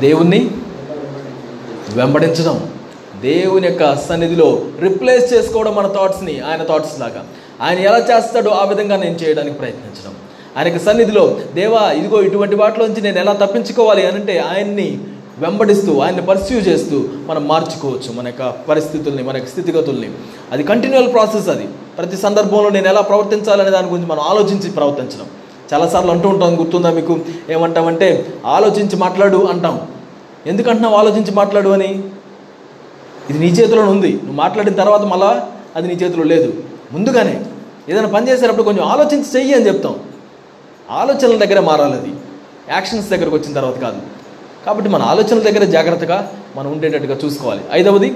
[0.00, 0.50] దేవుణ్ణి
[1.94, 2.70] వెంబడించడం.
[3.20, 7.24] దేవుని యొక్క సన్నిధిలో రిప్లేస్ చేసుకోవడం మన థాట్స్ని ఆయన థాట్స్ లాగా.
[7.60, 10.14] ఆయన ఎలా చేస్తాడో ఆ విధంగా నేను చేయడానికి ప్రయత్నించడం.
[10.56, 14.06] ఆయన సన్నిధిలో దేవా ఇదిగో ఇటువంటి వాటిలోంచి నేను ఎలా తప్పించుకోవాలి?
[14.06, 15.00] అని అంటే ఆయన్ని
[15.38, 20.10] వెంబడిస్తూ ఆయన్ని పర్స్యూ చేస్తూ మనం మార్చుకోవచ్చు మన యొక్క పరిస్థితుల్ని మన యొక్క స్థితిగతుల్ని.
[20.52, 21.68] అది కంటిన్యూల్ ప్రాసెస్ అది.
[21.98, 25.26] ప్రతి సందర్భంలో నేను ఎలా ప్రవర్తించాలనే దాని గురించి మనం ఆలోచించి ప్రవర్తించడం.
[25.74, 27.20] చాలాసార్లు అంటూ ఉంటాం గుర్తుందా మీకు?
[27.50, 29.80] ఏమంటామంటే ఆలోచించి మాట్లాడు అంటాం.
[30.46, 32.02] ఎందుకంటున్నావు ఆలోచించి మాట్లాడు అని?
[33.30, 34.12] ఇది నీ చేతిలోనే ఉంది.
[34.12, 35.46] నువ్వు మాట్లాడిన తర్వాత మళ్ళా
[35.76, 36.54] అది నీ చేతిలో లేదు.
[36.92, 37.44] ముందుగానే
[37.88, 39.96] ఏదైనా పని చేసేటప్పుడు కొంచెం ఆలోచించి చెయ్యి అని చెప్తాం.
[40.90, 42.12] ఆలోచనల దగ్గర మారాలి అది
[42.70, 43.96] యాక్షన్స్ దగ్గరకు వచ్చిన తర్వాత కాదు.
[44.66, 47.60] కాబట్టి మన ఆలోచనల దగ్గర జాగ్రత్తగా మనం ఉండేటట్టుగా చూసుకోవాలి.
[47.72, 48.14] ఐదవది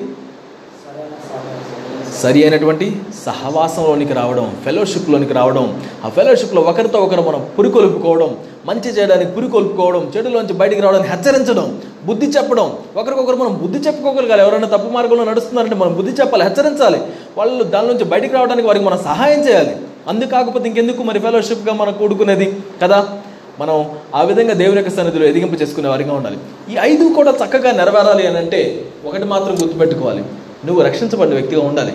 [2.21, 5.83] సరి అయినటువంటి సహవాసంలోనికి రావడం ఫెలోషిప్లోనికి రావడం.
[6.05, 12.79] ఆ ఫెలోషిప్లో ఒకరితో ఒకరు మనం పురికొల్పుకోవడం మంచి చేయడానికి పురికొల్పుకోవడం చెడులోంచి బయటికి రావడానికి హెచ్చరించడం బుద్ధి చెప్పడం.
[12.97, 14.43] ఒకరికొకరు మనం బుద్ధి చెప్పుకోగలగాలి.
[14.43, 17.01] ఎవరైనా తప్పు మార్గంలో నడుస్తున్నారంటే మనం బుద్ధి చెప్పాలి హెచ్చరించాలి.
[17.37, 19.77] వాళ్ళు దాని నుంచి బయటికి రావడానికి వారికి మనం సహాయం చేయాలి.
[20.09, 23.19] అందు కాకపోతే ఇంకెందుకు మరి ఫెలోషిప్గా మనం కూడుకునేది కదా?
[23.61, 26.37] మనం ఆ విధంగా దేవుని యొక్క సన్నిధిలో ఎదిగింపు చేసుకునే వారిగా ఉండాలి.
[26.71, 30.25] ఈ ఐదు కూడా చక్కగా నెరవేరాలి అని అంటే ఒకటి మాత్రం గుర్తుపెట్టుకోవాలి.
[30.67, 31.93] నువ్వు రక్షించబడిన వ్యక్తిగా ఉండాలి.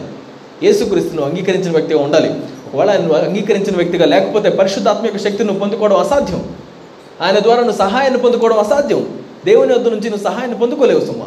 [0.64, 2.30] యేసుక్రీస్తును అంగీకరించిన వ్యక్తిగా ఉండాలి.
[2.74, 6.55] ఒకవేళ ఆయన అంగీకరించిన వ్యక్తిగా లేకపోతే పరిశుద్ధాత్మ యొక్క శక్తిని నువ్వు పొందుకోవడం అసాధ్యం.
[7.22, 9.20] ఆయన ద్వారా నువ్వు సహాయాన్ని పొందుకోవడం అసాధ్యం.
[9.45, 11.26] దేవుని వద్ద నుంచి నువ్వు సహాయాన్ని పొందుకోలేవు సుమా.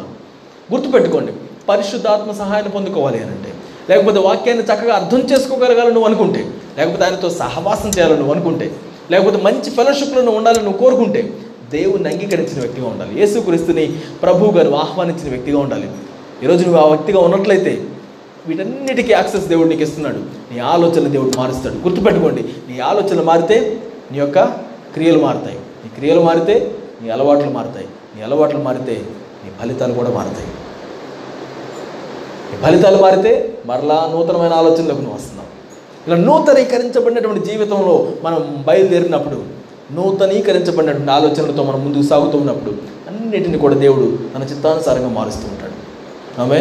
[0.73, 1.33] గుర్తుపెట్టుకోండి.
[1.69, 3.53] పరిశుద్ధాత్మ సహాయాన్ని పొందుకోవాలి అని అంటే.
[3.89, 6.45] లేకపోతే వాక్యాన్ని చక్కగా అర్థం చేసుకోగలగాలి నువ్వు అనుకుంటే.
[6.77, 8.75] లేకపోతే ఆయనతో సహవాసం చేయాలని నువ్వు అనుకుంటే
[9.11, 11.33] లేకపోతే మంచి ఫెలోషిప్లో నువ్వు ఉండాలని నువ్వు కోరుకుంటే
[11.71, 13.19] దేవుణ్ణి అంగీకరించిన వ్యక్తిగా ఉండాలి.
[13.19, 15.91] యేసుక్రీస్తుని ప్రభువుగా నువ్వు ఆహ్వానించిన వ్యక్తిగా ఉండాలి.
[16.43, 17.83] ఈరోజు నువ్వు ఆ వ్యక్తిగా ఉన్నట్లయితే
[18.47, 20.19] వీటన్నిటికీ యాక్సెస్ దేవుడు నీకు ఇస్తున్నాడు.
[20.53, 21.73] నీ ఆలోచన దేవుడు మారుస్తాడు.
[21.73, 24.43] గుర్తుపెట్టుకోండి నీ ఆలోచనలు మారితే నీ యొక్క
[24.93, 25.55] క్రియలు మారుతాయి.
[25.55, 27.87] నీ క్రియలు మారితే నీ అలవాట్లు మారుతాయి.
[28.15, 29.05] నీ అలవాట్లు మారితే
[29.45, 30.47] నీ ఫలితాలు కూడా మారుతాయి.
[32.51, 35.40] నీ ఫలితాలు మారితే మరలా నూతనమైన ఆలోచనలకు నువ్వు వస్తున్నావు.
[36.07, 39.37] ఇలా నూతనీకరించబడినటువంటి జీవితంలో మనం బయలుదేరినప్పుడు
[39.97, 42.71] నూతనీకరించబడినటువంటి ఆలోచనలతో మనం ముందుకు సాగుతూ ఉన్నప్పుడు
[43.07, 45.75] అన్నిటిని కూడా దేవుడు తన చిత్తానుసారంగా మారుస్తూ ఉంటాడు.
[46.41, 46.59] ఆమె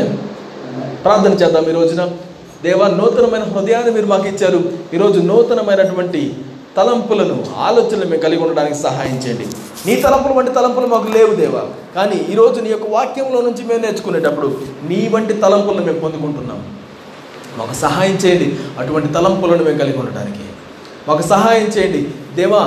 [1.05, 2.05] ప్రార్థన చేద్దాం ఈ రోజున.
[2.65, 4.61] దేవా నూతనమైన హృదయాన్ని మీరు మాకు ఇచ్చారు.
[4.95, 6.37] ఈరోజు నూతనమైనటువంటి
[6.77, 9.47] తలంపులను ఆలోచనలు మేము కలిగి ఉండడానికి సహాయం చేయండి.
[9.87, 11.63] నీ తలంపులు వంటి తలంపులు మాకు లేవు దేవా.
[11.95, 14.51] కానీ ఈరోజు నీ యొక్క వాక్యంలో నుంచి మేము నేర్చుకునేటప్పుడు
[14.91, 16.61] నీ వంటి తలంపులను మేము పొందుకుంటున్నాం.
[17.61, 18.49] మాకు సహాయం చేయండి.
[18.79, 20.47] అటువంటి తలంపులను మేము కలిగి ఉండడానికి
[21.09, 22.01] మాకు సహాయం చేయండి.
[22.37, 22.63] దేవా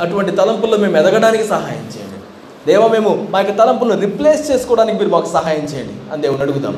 [0.00, 2.18] అటువంటి తలంపుల్లో మేము ఎదగడానికి సహాయం చేయండి.
[2.66, 6.74] దేవా మేము మా యొక్క తలంపులను రిప్లేస్ చేసుకోవడానికి మీరు మాకు సహాయం చేయండి అని దేవుని అడుగుతాం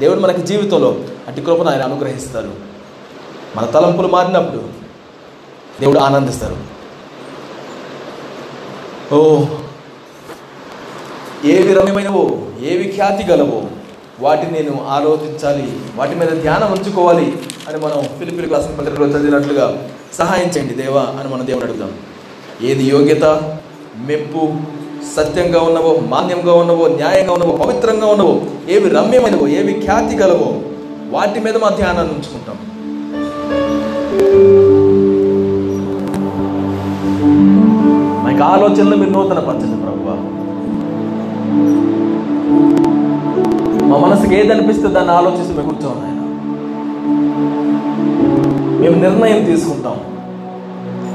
[0.00, 0.90] దేవుడు మనకి జీవితంలో
[1.28, 2.52] అటు కృపను ఆయన అనుగ్రహిస్తారు.
[3.56, 4.62] మన తలంపులు మారినప్పుడు
[5.80, 6.56] దేవుడు ఆనందిస్తారు.
[9.14, 9.18] ఓ
[11.52, 12.24] ఏవి రమ్యమైనవో
[12.70, 13.60] ఏవి ఖ్యాతి గలవో
[14.20, 17.32] వాటిని నేను ఆలోచించాలి వాటి మీద ధ్యానం ఉంచుకోవాలి
[17.68, 21.92] అని మనం పిలిపిలి క్లాస్ పత్రికలో చదివినట్లుగా సహాయం చేయండి దేవా అని మనం దేవుని అడుగుదాం.
[22.62, 23.24] ఏది యోగ్యత?
[24.06, 24.52] మెప్పు?
[25.16, 30.60] సత్యంగా ఉన్నవో మాన్యంగా ఉన్నవో న్యాయంగా ఉన్నవో పవిత్రంగా ఉన్నవో ఏవి రమ్యమైనవో ఏవి ఖ్యాతి గలవో
[31.10, 32.58] వాటి మీద మా ధ్యానాన్ని ఉంచుకుంటాం.
[38.24, 40.00] మనకి ఆలోచనలు మీరు నూతన పరచండి ప్రభు.
[43.90, 46.18] మా మనసుకి ఏది అనిపిస్తే దాన్ని ఆలోచిస్తూ మేము కూర్చోం ఆయన
[48.82, 49.96] మేము నిర్ణయం తీసుకుంటాం.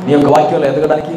[0.05, 1.15] మీ యొక్క వాక్యంలో ఎదగడానికి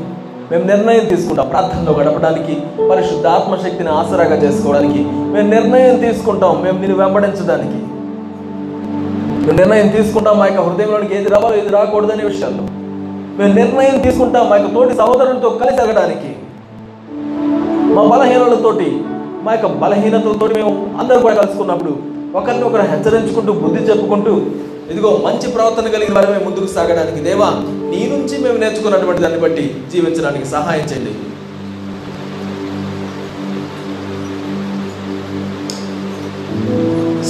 [0.50, 1.46] మేము నిర్ణయం తీసుకుంటాం.
[1.52, 2.54] ప్రార్థనలో గడపడానికి
[2.90, 5.00] పరిశుద్ధ ఆత్మశక్తిని ఆసరాగా చేసుకోవడానికి
[5.34, 6.54] మేము నిర్ణయం తీసుకుంటాం.
[6.64, 7.80] మేము నిన్ను వెంబడించడానికి.
[9.44, 10.38] మేము నిర్ణయం తీసుకుంటాం.
[10.38, 12.64] మా యొక్క హృదయంలోనికి ఏది రావాలో ఏది రాకూడదనే విషయాల్లో
[13.38, 14.46] మేము నిర్ణయం తీసుకుంటాం.
[14.50, 16.32] మా యొక్క తోటి సహోదరులతో కలిసి ఎదగడానికి.
[17.96, 18.88] మా బలహీనలతోటి
[19.45, 21.93] మా యొక్క బలహీనతలతో మేము అందరం కూడా కలుసుకున్నప్పుడు
[22.39, 24.32] ఒకరిని ఒకరు హెచ్చరించుకుంటూ బుద్ధి చెప్పుకుంటూ
[24.93, 27.49] ఇదిగో మంచి ప్రవర్తన కలిగిన వారమే ముందుకు సాగడానికి దేవా
[27.93, 31.14] నీ నుంచి మేము నేర్చుకున్నటువంటి దాన్ని బట్టి జీవించడానికి సహాయం చేయండి.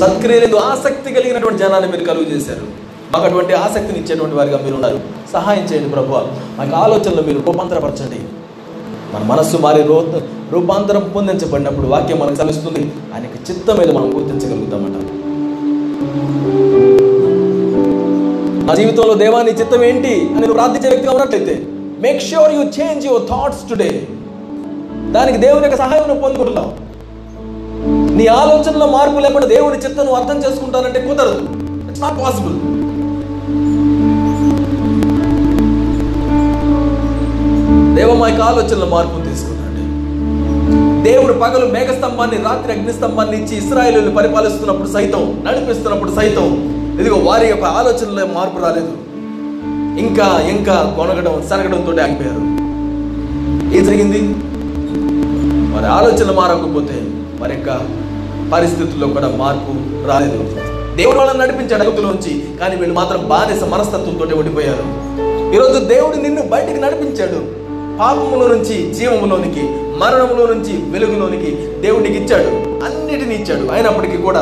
[0.01, 2.67] సత్క్రియలకు ఆసక్తి కలిగినటువంటి జనాన్ని మీరు కలుగు చేశారు.
[3.13, 4.99] మాకు అటువంటి ఆసక్తిని ఇచ్చేటువంటి వారిగా మీరు ఉన్నారు.
[5.35, 6.13] సహాయం చేయండి ప్రభు
[6.59, 8.21] మాకు ఆలోచనలు మీరు రూపాంతరపరచండి.
[9.13, 9.97] మన మనస్సు మారి రూ
[10.53, 12.83] రూపాంతరం పొందించబడినప్పుడు వాక్యం మనకు తెలుస్తుంది
[13.15, 14.97] ఆయన చిత్తం మీద మనం గుర్తించగలుగుతామట.
[18.67, 21.55] నా జీవితంలో దేవాని చిత్తం ఏంటి అని నువ్వు ప్రార్థించే వ్యక్తిగా ఉన్నట్లయితే
[22.01, 23.91] make sure you change your thoughts today
[25.17, 26.73] దానికి దేవుని యొక్క సహాయం నువ్వు పొందుకుంటున్నావు.
[28.17, 31.43] నీ ఆలోచనలో మార్పు లేకుండా దేవుని చిత్తం నువ్వు అర్థం చేసుకుంటానంటే కుదరదు.
[31.89, 32.57] ఇట్స్ నాట్ పాసిబుల్
[37.99, 39.83] దేవమాయక మా ఆలోచనలో మార్పును తీసుకున్నాడు.
[41.03, 46.47] దేవుడు పగలు మేఘస్తంభాన్ని రాత్రి అగ్నిస్తంభాన్ని ఇచ్చి ఇస్రాయేలు పరిపాలిస్తున్నప్పుడు సైతం నడిపిస్తున్నప్పుడు సైతం
[47.01, 48.93] ఇదిగో వారి యొక్క ఆలోచనలో మార్పు రాలేదు.
[49.99, 52.45] ఇంకా ఇంకా కొనగడం సరగడంతో ఆగిపోయారు.
[53.79, 54.21] ఏం జరిగింది?
[55.75, 56.95] వారి ఆలోచనలు మారకపోతే
[57.41, 57.81] వారి యొక్క
[58.53, 59.73] పరిస్థితుల్లో కూడా మార్పు
[60.09, 60.45] రాలేదు.
[60.97, 64.87] దేవుడు వాళ్ళని నడిపించాడు అడుగులోంచి కానీ వీళ్ళు మాత్రం బానిస మనస్తత్వంతో ఉండిపోయారు.
[65.55, 67.68] ఈరోజు దేవుడు నిన్ను బయటికి నడిపించాడు.
[67.99, 69.63] పాపములో నుంచి జీవములోనికి
[69.99, 72.45] మరణములో నుంచి వెలుగులోనికి దేవుడికి ఇచ్చాడు.
[72.85, 73.73] అన్నిటిని ఇచ్చాడు.
[73.73, 74.41] అయినప్పటికీ కూడా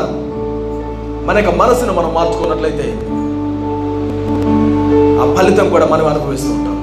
[1.27, 2.93] మన యొక్క మనసును మనం మార్చుకున్నట్లయితే
[5.21, 6.77] ఆ ఫలితం కూడా మనం అనుభవిస్తూ ఉంటాం.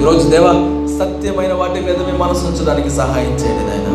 [0.00, 0.46] ఈరోజు దేవ
[0.98, 3.88] సత్యమైన వాటి మీద మీ మనసు ఉంచడానికి సహాయం చేయండి నాయన.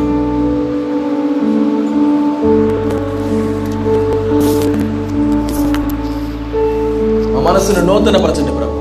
[7.49, 8.78] మనసును నూతనపరచండి ప్రభు.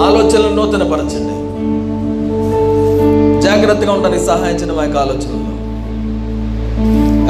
[0.00, 1.37] ఆలోచనలు నూతనపరచండి.
[3.48, 5.52] జాగ్రత్తగా ఉండడానికి సహాయించిన మా యొక్క ఆలోచనలో.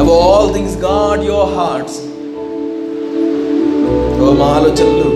[0.02, 1.98] Above all things God your hearts
[4.22, 5.10] ఓ మా ఆలోచనలు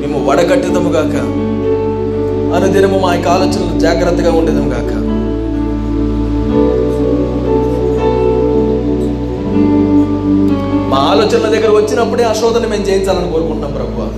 [0.00, 1.14] మేము వడగట్టుదము గాక.
[2.56, 4.92] అనుదినము మా యొక్క ఆలోచనలు జాగ్రత్తగా ఉండేదము గాక.
[10.92, 14.08] మా ఆలోచనల దగ్గర వచ్చినప్పుడే ఆ శోధన మేము జయించాలని కోరుకుంటున్నాం ప్రభు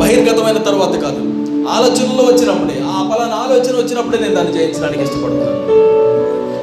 [0.00, 1.22] బహిర్గతమైన తర్వాత కాదు.
[1.70, 5.60] ఆలోచనలో వచ్చినప్పుడే ఆ పలానా ఆలోచన వచ్చినప్పుడే నేను దాన్ని జయించడానికి ఇష్టపడుతున్నాను.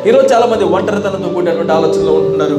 [0.08, 2.58] ఈరోజు చాలా మంది ఒంటరితనంతో కూడినటువంటి ఆలోచనలో ఉంటున్నారు.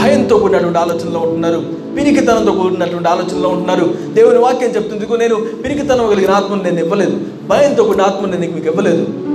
[0.00, 1.60] భయంతో కూడినటువంటి ఆలోచనలో ఉంటున్నారు.
[1.96, 3.94] పిరికితనంతో కూడినటువంటి ఆలోచనలో ఉంటున్నారు.
[4.12, 7.16] దేవుని వాక్యం చెప్తుంది నేను పిరికితనం కలిగిన ఆత్మను నేను ఇవ్వలేదు.
[7.48, 9.33] భయంతో కూడిన ఆత్మను నేను మీకు ఇవ్వలేదు.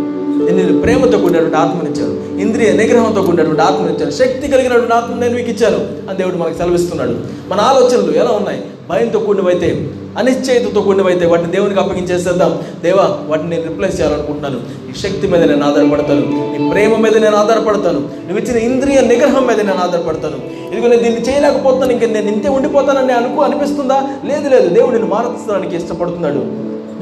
[0.51, 6.09] నేను ప్రేమతో కూడినటువంటి ఆత్మనిచ్చాను ఇంద్రియ నిగ్రహంతో కూడినటువంటి ఆత్మని ఇచ్చాను శక్తి కలిగినటువంటి ఆత్మ నేను మీకు ఇచ్చాను
[6.09, 7.15] అని దేవుడు మనకు సెలవిస్తున్నాడు.
[7.47, 8.61] మన ఆలోచనలు ఎలా ఉన్నాయి?
[8.89, 12.59] భయంతో కూడినవైతే అనిశ్చయితతో కూడినవైతే వాటిని దేవునికి అప్పగించేసేద్దాం.
[12.83, 14.55] దేవా వాటిని నేను రిప్లేస్ చేయాలనుకుంటున్నాను.
[14.55, 16.57] నీ శక్తి మీద నేను ఆధారపడతాను.
[16.57, 17.99] నీ ప్రేమ మీద నేను ఆధారపడతాను.
[17.99, 20.69] నువ్వు ఇచ్చిన ఇంద్రియ నిగ్రహం మీద నేను ఆధారపడతాను.
[20.71, 24.03] ఇదిగో నేను దీన్ని చేయలేకపోతాను ఇంక నేను ఇంతే ఉండిపోతానని అనుకో అనిపిస్తుందా?
[24.25, 24.69] లేదు లేదు.
[24.69, 26.45] దేవుడు నేను మారుస్తానికి ఇష్టపడుతున్నాడు.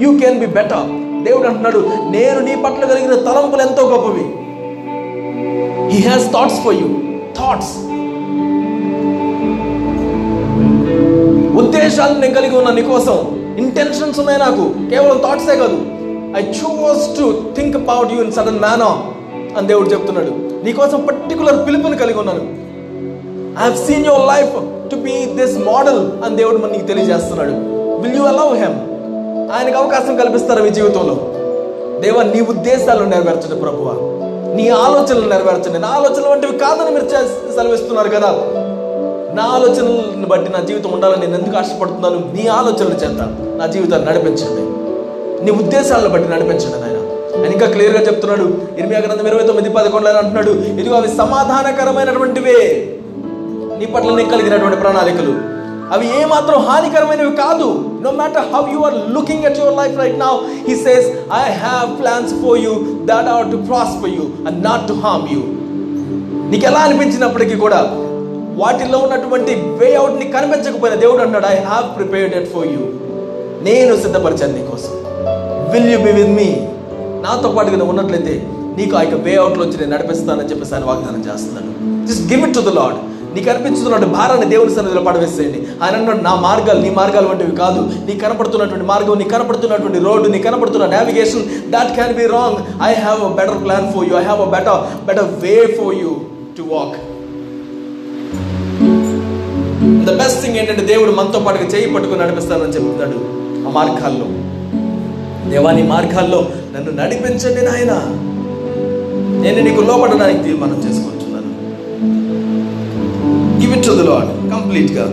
[0.04, 4.26] యూ క్యాన్ బి బెటర్ దేవుడు అంటున్నాడు నేను నీ పట్ల కలిగిన తలంపులు ఎంతో గొప్పవి.
[5.93, 6.88] He has thoughts for you
[7.39, 7.78] thoughts
[11.57, 13.18] ఉద్దేశాలు నేను కలిగి ఉన్నా నీకోసం
[13.57, 15.86] ఇంటెన్షన్స్ ఉన్నాయి నాకు కేవలం థాట్సే కాదు.
[16.38, 18.97] I choose to think about you in sudden manner
[19.57, 20.63] అని దేవుడు చెప్తున్నాడు.
[20.65, 22.41] నీకోసం పర్టికులర్ పిలుపుని కలిగి ఉన్నాను.
[23.65, 24.53] I mean your life
[24.91, 27.51] to be this model అని దేవుడు మనకి తెలియజేస్తున్నాడు.
[28.01, 28.87] విల్ యూ అలౌ హెమ్
[29.54, 31.18] ఆయనకు అవకాశం కల్పిస్తారు మీ జీవితంలో.
[32.02, 33.91] దేవ నీ ఉద్దేశాలు నెరవేర్చండి ప్రభువ.
[34.56, 35.80] నీ ఆలోచనలు నెరవేర్చండి.
[35.80, 38.28] నా ఆలోచనలు వంటివి కాదని మీరు చే- సెలవిస్తున్నారు కదా.
[39.34, 42.16] నా ఆలోచనలను బట్టి నా జీవితం ఉండాలని నేను ఎందుకు ఆశపడుతున్నాను?
[42.16, 43.22] నీ ఆలోచనల చేత
[43.58, 44.62] నా జీవితాన్ని నడిపించండి.
[45.45, 46.98] నీ ఉద్దేశాలను బట్టి నడిపించండి నాయన.
[47.41, 48.43] ఆయన ఇంకా క్లియర్గా చెప్తున్నాడు.
[48.78, 52.89] ఇరవై గ్రంథం ఇరవై తొమ్మిది పదకొండు అని అంటున్నాడు ఇదిగో అవి సమాధానకరమైనటువంటివే.
[53.80, 55.57] నీ పట్ల నీకు కలిగినటువంటి ప్రణాళికలు.
[55.96, 57.68] అవి ఏమాత్రం హానికరమైనవి కాదు.
[58.06, 60.34] No matter how you are looking at your life right now
[60.68, 61.08] he says
[61.38, 62.74] I have plans for you
[63.12, 65.42] that are to prosper you and not to harm you
[66.52, 67.80] నీకు ఎలా అనిపించినప్పటికీ కూడా
[68.62, 72.84] వాటిల్లో ఉన్నటువంటి వే అవుట్ని కనిపించకపోయినా దేవుడు అన్నాడు I have prepared it for you
[73.62, 74.94] నేను సిద్ధపరిచాను నీకోసం.
[75.74, 76.50] Will you be with me
[77.22, 78.34] నాతో పాటుగా నువ్వు ఉన్నట్లయితే
[78.78, 81.72] నీకు ఆ యొక్క వే అవుట్లో వచ్చి నేను నడిపిస్తానని చెప్పేసి ఆయన వాగ్దానం చేస్తున్నాను
[82.10, 82.98] just give it to the Lord
[83.38, 85.60] నీకు అనిపించుతున్నటువంటి భారాన్ని దేవుని సన్నిధిలో పడవేసేయండి.
[85.84, 87.82] ఆయన అన్నాడు నా మార్గాలు నీ మార్గాలు వంటివి కాదు.
[88.08, 92.58] నీ కనపడుతున్నటువంటి మార్గం నీ కనపడుతున్నటువంటి రోడ్డు నీ కనపడుతున్న navigation that can be wrong
[92.90, 96.14] I have a better plan for you I have a better better way for you
[96.58, 96.98] to walk
[100.08, 103.20] the best thing ఏంటంటే దేవుడు మనతో పాటుగా చేయి పట్టుకుని నడిపిస్తానని చెప్తున్నాడు
[103.68, 104.28] ఆ మార్గాల్లో.
[105.52, 106.40] దేవాని మార్గాల్లో
[106.74, 107.94] నన్ను నడిపించండి నాయన.
[109.44, 111.16] నేను నీకు లోపడడానికి తీర్మానం చేసుకోను.
[113.68, 115.05] Give it to the Lord కంప్లీట్గా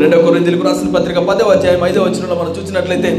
[0.00, 3.10] రెండవ రాసిన పత్రిక పదవ అధ్యాయం ఐదవ వచ్చినలో మనం చూసినట్లయితే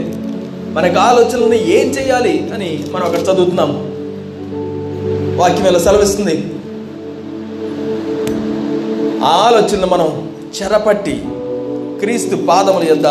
[0.75, 3.71] మనకు ఆలోచనలను ఏం చేయాలి అని మనం అక్కడ చదువుతున్నాం.
[5.39, 6.35] వాక్యం ఎలా సెలవిస్తుంది?
[9.29, 10.09] ఆ ఆలోచనలు మనం
[10.57, 11.15] చెరపట్టి
[11.99, 13.07] క్రీస్తు పాదముల యొద్ద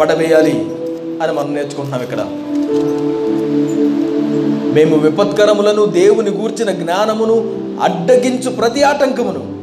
[0.00, 0.54] పడవేయాలి
[1.22, 2.20] అని మనం నేర్చుకుంటున్నాం ఇక్కడ.
[4.74, 7.34] మేము విపత్కరములను దేవుని గూర్చిన జ్ఞానమును
[7.82, 9.54] అడ్డగించు ప్రతి ఆటంకమును.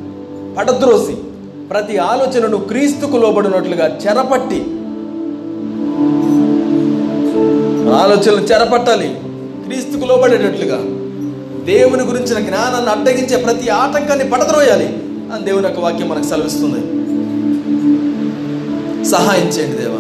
[0.55, 1.13] పడద్రోసి
[1.69, 4.61] ప్రతి ఆలోచనను క్రీస్తుకు లోబడినట్లుగా చెరపట్టి.
[7.93, 9.15] ఆలోచనలు చెరపట్టాలి
[9.67, 10.77] క్రీస్తుకు లోబడేటట్లుగా.
[11.65, 14.85] దేవుని గురించిన జ్ఞానాన్ని అడ్డగించే ప్రతి ఆటంకాన్ని పడద్రోయాలి.
[15.33, 16.81] అని దేవుని యొక్క వాక్యం మనకు సెలవిస్తుంది.
[19.05, 19.90] సహాయం చేయండి దేవ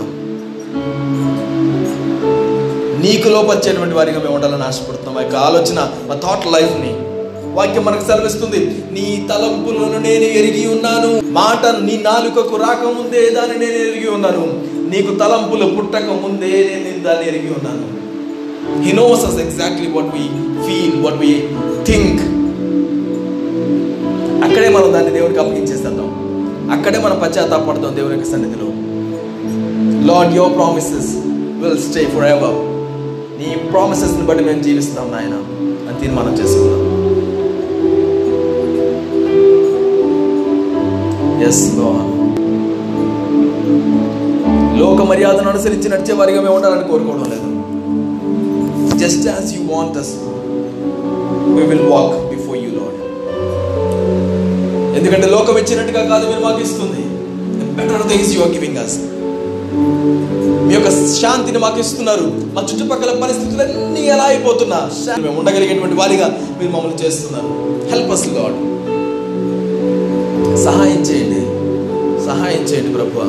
[3.01, 5.17] నీకు లోపరిచేటువంటి వారిగా మేము ఉండాలని ఆశపడుతున్నాం.
[5.17, 6.91] ఆ యొక్క ఆలోచన మా థాట్ లైఫ్ని
[7.55, 8.59] వాక్యం మనకు సెలవిస్తుంది
[8.91, 11.31] నీ తలంపులను నేను ఎరిగి ఉన్నాను.
[11.31, 14.45] మాట నీ నాలుకకు రాకముందే దాన్ని నేను ఎరిగి ఉన్నాను.
[14.91, 17.85] నీకు తలంపులు పుట్టక ముందే నేను దాన్ని ఎరిగి ఉన్నాను.
[18.83, 20.25] He knows us exactly what we
[20.65, 21.49] feel what we
[21.85, 22.21] think
[24.45, 26.11] అక్కడే మనం దాన్ని దేవునికి అప్పగించేస్తాం
[26.71, 28.67] అక్కడే మనం పశ్చాత్తాపడతాం దేవుని యొక్క సన్నిధిలో.
[30.13, 31.11] Lord your promises
[31.61, 32.70] will stay for ever
[33.41, 35.35] నీ ప్రామిసెస్ని బట్టి మేము జీవిస్తాం నాయన
[35.87, 36.81] అని తీర్మానం చేసుకున్నాం.
[41.47, 41.63] ఎస్
[44.81, 47.49] లోక మర్యాదను అనుసరించి నడిచే వారిగా మేము ఉండాలని కోరుకోవడం లేదు.
[49.01, 50.13] Just as you want us
[51.55, 52.97] we will walk before you Lord
[54.99, 57.03] ఎందుకంటే లోకం ఇచ్చినట్టుగా కాదు మీరు మాకు ఇస్తుంది.
[57.79, 58.97] Better things you are giving us
[60.67, 60.89] మీ యొక్క
[61.21, 62.27] శాంతిని మాకు ఇస్తున్నారు.
[62.55, 64.79] మా చుట్టుపక్కల పరిస్థితులన్నీ ఎలా అయిపోతున్నా
[65.23, 66.27] మేము ఉండగలిగేటువంటి వారిగా
[66.59, 67.49] మీరు మమ్మల్ని చేస్తున్నారు.
[67.93, 68.57] హెల్ప్ అస్ గాడ్
[70.65, 71.41] సహాయం చేయండి.
[72.29, 73.27] సహాయం చేయండి ప్రభు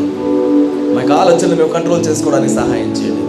[0.97, 3.21] మాకు ఆలోచనలు మేము కంట్రోల్ చేసుకోవడానికి సహాయం చేయండి.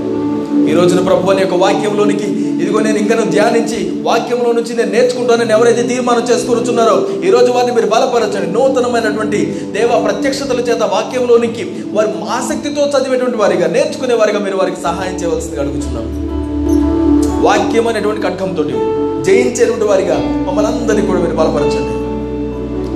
[0.71, 2.27] ఈ రోజున ప్రభు అనే యొక్క వాక్యంలోనికి
[2.61, 6.95] ఇదిగో నేను ఇంకా ధ్యానించి వాక్యంలో నుంచి నేను నేర్చుకుంటానని ఎవరైతే తీర్మానం చేసుకుంటున్నారో
[7.27, 8.49] ఈ రోజు వారిని మీరు బలపరచండి.
[8.55, 9.39] నూతనమైనటువంటి
[9.75, 11.63] దేవ ప్రత్యక్షతల చేత వాక్యంలోనికి
[11.95, 16.07] వారి ఆసక్తితో చదివేటువంటి వారిగా నేర్చుకునే వారిగా మీరు వారికి సహాయం చేయవలసింది అడుగుతున్నాం
[17.47, 18.63] వాక్యం అనేటువంటి ఖడ్గంతో
[19.27, 21.93] జయించేటువంటి వారిగా మమ్మల్ని అందరినీ కూడా మీరు బలపరచండి.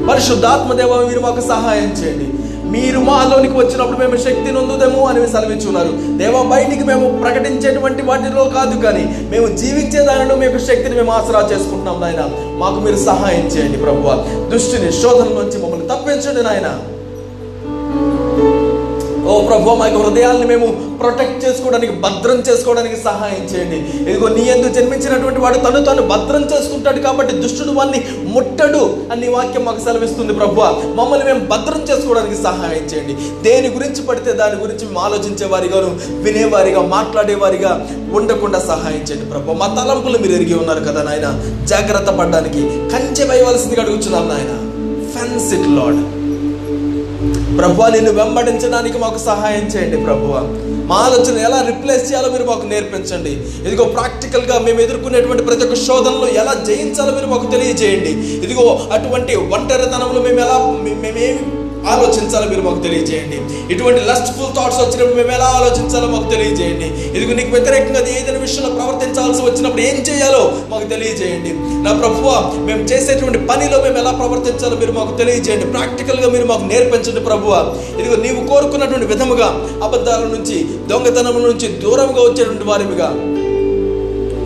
[0.10, 2.28] పరిశుద్ధాత్మ దేవ మీరు మాకు సహాయం చేయండి.
[2.74, 9.04] మీరు మాలోనికి వచ్చినప్పుడు మేము శక్తి నొందుదేమో అని సెలవించున్నారు దేవ బయటికి మేము ప్రకటించేటువంటి వాటిలో కాదు కానీ
[9.34, 12.24] మేము జీవించే దానిలో మీకు శక్తిని మేము ఆసరా చేసుకుంటున్నాం నాయన.
[12.62, 14.14] మాకు మీరు సహాయం చేయండి ప్రభు
[14.52, 16.70] దుష్టిని శోధన నుంచి మమ్మల్ని తప్పించండి నాయన.
[19.32, 20.68] ఓ ప్రభు మా యొక్క హృదయాల్ని మేము
[21.02, 23.78] ప్రొటెక్ట్ చేసుకోవడానికి భద్రం చేసుకోవడానికి సహాయం చేయండి.
[24.10, 28.00] ఇదిగో నీ ఎందుకు జన్మించినటువంటి వాడు తను తను భద్రం చేసుకుంటాడు కాబట్టి దుష్టుడు వాడిని
[28.34, 30.62] ముట్టడు అని వాక్యం మాకు సెలవిస్తుంది ప్రభు.
[31.00, 33.16] మమ్మల్ని మేము భద్రం చేసుకోవడానికి సహాయం చేయండి.
[33.48, 35.92] దేని గురించి పడితే దాని గురించి మేము ఆలోచించే వారిగాను
[36.28, 37.74] వినేవారిగా మాట్లాడేవారిగా
[38.20, 39.58] ఉండకుండా సహాయం చేయండి ప్రభు.
[39.64, 41.30] మా తలంపులు మీరు ఎరిగి ఉన్నారు కదా నాయన.
[41.74, 42.64] జాగ్రత్త పడడానికి
[42.94, 44.54] కంచె వేయవలసిందిగా అడుగుతున్నాం నాయన.
[45.16, 46.00] ఫెన్స్ ఇట్ లాడ్
[47.60, 50.26] ప్రభు నిన్ను వెంబడించడానికి మాకు సహాయం చేయండి ప్రభు
[50.90, 53.32] మా ఆలోచన ఎలా రిప్లేస్ చేయాలో మీరు మాకు నేర్పించండి.
[53.68, 58.12] ఇదిగో ప్రాక్టికల్గా మేము ఎదుర్కొనేటువంటి ప్రతి ఒక్క శోధనలో ఎలా జయించాలో మీరు మాకు తెలియజేయండి.
[58.46, 58.66] ఇదిగో
[58.98, 61.28] అటువంటి ఒంటరితనంలో మేము ఎలా మేమేమి
[61.94, 63.38] ఆలోచించాలో మీరు మాకు తెలియజేయండి.
[63.74, 66.88] ఇటువంటి లస్ట్ఫుల్ థాట్స్ వచ్చినప్పుడు మేము ఎలా ఆలోచించాలో మాకు తెలియజేయండి.
[67.18, 71.54] ఇదిగో నీకు వ్యతిరేకంగా ఏదైనా విషయంలో ప్రవర్తించాల్సి వచ్చినప్పుడు ఏం చేయాలో మాకు తెలియజేయండి.
[71.86, 72.28] నా ప్రభువ
[72.68, 75.66] మేము చేసేటువంటి పనిలో మేము ఎలా ప్రవర్తించాలో మీరు మాకు తెలియజేయండి.
[75.66, 77.54] ప్రాక్టికల్గా మీరు మాకు నేర్పించండి ప్రభువ.
[78.00, 79.50] ఇదిగో నీవు కోరుకున్నటువంటి విధముగా
[79.84, 80.60] అబద్ధాల నుంచి
[80.92, 83.10] దొంగతనం నుంచి దూరంగా వచ్చేటువంటి వారిగా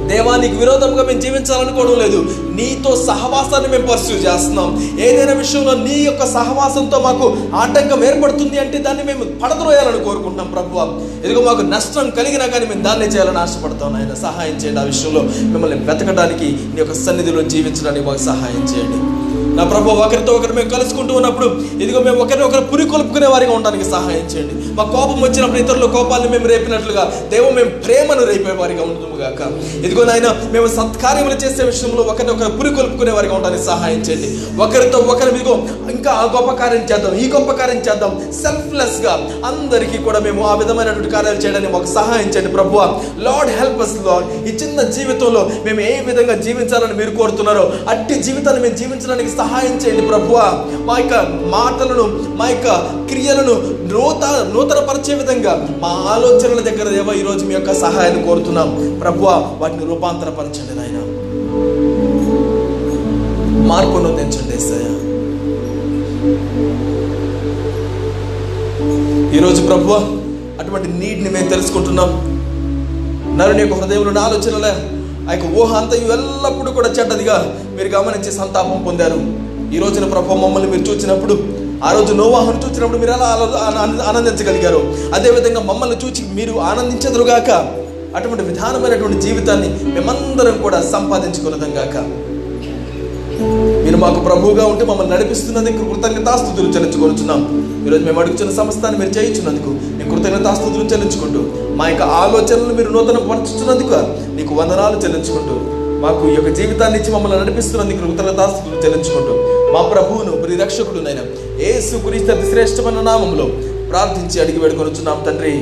[0.07, 2.25] దేవానికి విరోధంగా మేము జీవించాలనుకోవడం లేదు.
[2.55, 4.97] నీతో సహవాసాన్ని మేము పర్సూ చేస్తున్నాం.
[4.99, 10.79] ఏదైనా విషయంలో నీ యొక్క సహవాసంతో మాకు ఆటంకం ఏర్పడుతుంది అంటే దాన్ని మేము పడద్రోయాలని కోరుకుంటున్నాం ప్రభు.
[11.25, 15.21] ఇదిగో మాకు నష్టం కలిగినా కానీ మేము దాన్ని చేయాలని ఆశపడతాం ఆయన సహాయం చేయండి ఆ విషయంలో.
[15.21, 19.30] మిమ్మల్ని బ్రతకడానికి నీ యొక్క సన్నిధిలో జీవించడానికి మాకు సహాయం చేయండి.
[19.57, 21.47] నా ప్రభు ఒకరితో ఒకరు మేము కలుసుకుంటూ ఉన్నప్పుడు
[21.83, 24.53] ఇదిగో మేము ఒకరిని ఒకరు పురి కొలుపుకునే వారిగా ఉండడానికి సహాయం చేయండి.
[24.77, 29.41] మా కోపం వచ్చినప్పుడు ఇతరుల కోపాలను మేము రేపినట్లుగా దేవం మేము ప్రేమను రేపే వారిగా ఉండదు గాక.
[29.85, 34.29] ఇదిగో నాయన మేము సత్కార్యములు చేసే విషయంలో ఒకరిని ఒకరు పురి కొలుపుకునే వారిగా ఉండడానికి సహాయం చేయండి.
[34.65, 35.55] ఒకరితో ఒకరు ఇదిగో
[35.95, 38.13] ఇంకా ఆ గొప్ప కార్యం చేద్దాం ఈ గొప్ప కార్యం చేద్దాం.
[38.43, 39.13] సెల్ఫ్లెస్గా
[39.51, 42.79] అందరికీ కూడా మేము ఆ విధమైనటువంటి కార్యాలు చేయడానికి మాకు సహాయం చేయండి ప్రభు.
[43.27, 48.63] లార్డ్ హెల్ప్ అస్ లార్డ్ ఈ చిన్న జీవితంలో మేము ఏ విధంగా జీవించాలని మీరు కోరుతున్నారో అట్టి జీవితాన్ని
[48.65, 50.33] మేము జీవించడానికి సహాయం చేయండి ప్రభు
[50.87, 51.15] మా యొక్క
[51.55, 52.05] మాటలను
[52.37, 52.67] మా యొక్క
[53.09, 53.55] క్రియలను
[53.93, 54.23] నూత
[54.53, 58.99] నూతనపరిచే విధంగా మా ఆలోచనల దగ్గర దేవా ఈరోజు మీ యొక్క సహాయాన్ని కోరుతున్నాం.
[59.01, 59.25] ప్రభు
[59.61, 60.97] వాటిని రూపాంతరపరచండి నాయన.
[63.69, 64.87] మార్పును తెంచండి ఏసయ్య.
[69.37, 69.91] ఈరోజు ప్రభు
[70.61, 72.11] అటువంటి నీడ్ని మేము తెలుసుకుంటున్నాం.
[73.37, 74.73] నరుని యొక్క హృదయంలో ఆలోచనలే
[75.27, 77.35] ఆ యొక్క ఊహ అంతయు ఎల్లప్పుడూ కూడా చెడ్డదిగా
[77.77, 79.19] మీరు గమనించి సంతాపం పొందారు.
[79.75, 81.35] ఈ రోజున ప్రభు మమ్మల్ని మీరు చూసినప్పుడు
[81.83, 83.27] ఆ రోజు నోవాహను చూసినప్పుడు మీరు ఎలా
[84.09, 84.81] ఆనందించగలిగారు
[85.15, 87.49] అదేవిధంగా మమ్మల్ని చూచి మీరు ఆనందించదురుగాక
[88.17, 91.95] అటువంటి విధానమైనటువంటి జీవితాన్ని మేమందరం కూడా సంపాదించుకున్నదం గాక.
[94.01, 97.41] మాకు ప్రభువుగా ఉంటే మమ్మల్ని నడిపిస్తున్నందుకు కృతజ్ఞతాస్తుతులు చెల్లించుకొనుచున్నాం.
[97.87, 101.41] ఈరోజు మేము అడుగుతున్న సమస్తాన్ని మీరు చేయించినందుకు నేను కృతజ్ఞతాస్తుతులు చెల్లించుకుంటూ
[101.75, 103.99] మా యొక్క ఆలోచనలు మీరు నూతన పరచుతున్నందుకు
[104.35, 105.55] నీకు వందనాలు చెల్లించుకుంటూ
[106.01, 109.33] మాకు ఈ యొక్క జీవితాన్ని ఇచ్చి మమ్మల్ని నడిపిస్తున్నందుకు కృతజ్ఞతాస్తుతులు చెల్లించుకుంటూ
[109.73, 111.21] మా ప్రభువును ప్రియరక్షకుడు నైనా
[111.63, 113.45] ఏసు క్రీస్తు శ్రేష్టమైన నామంలో
[113.89, 115.53] ప్రార్థించి అడిగి వేడుకొనుచున్నాం తండ్రి.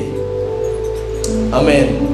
[1.56, 2.09] ఆమేన్.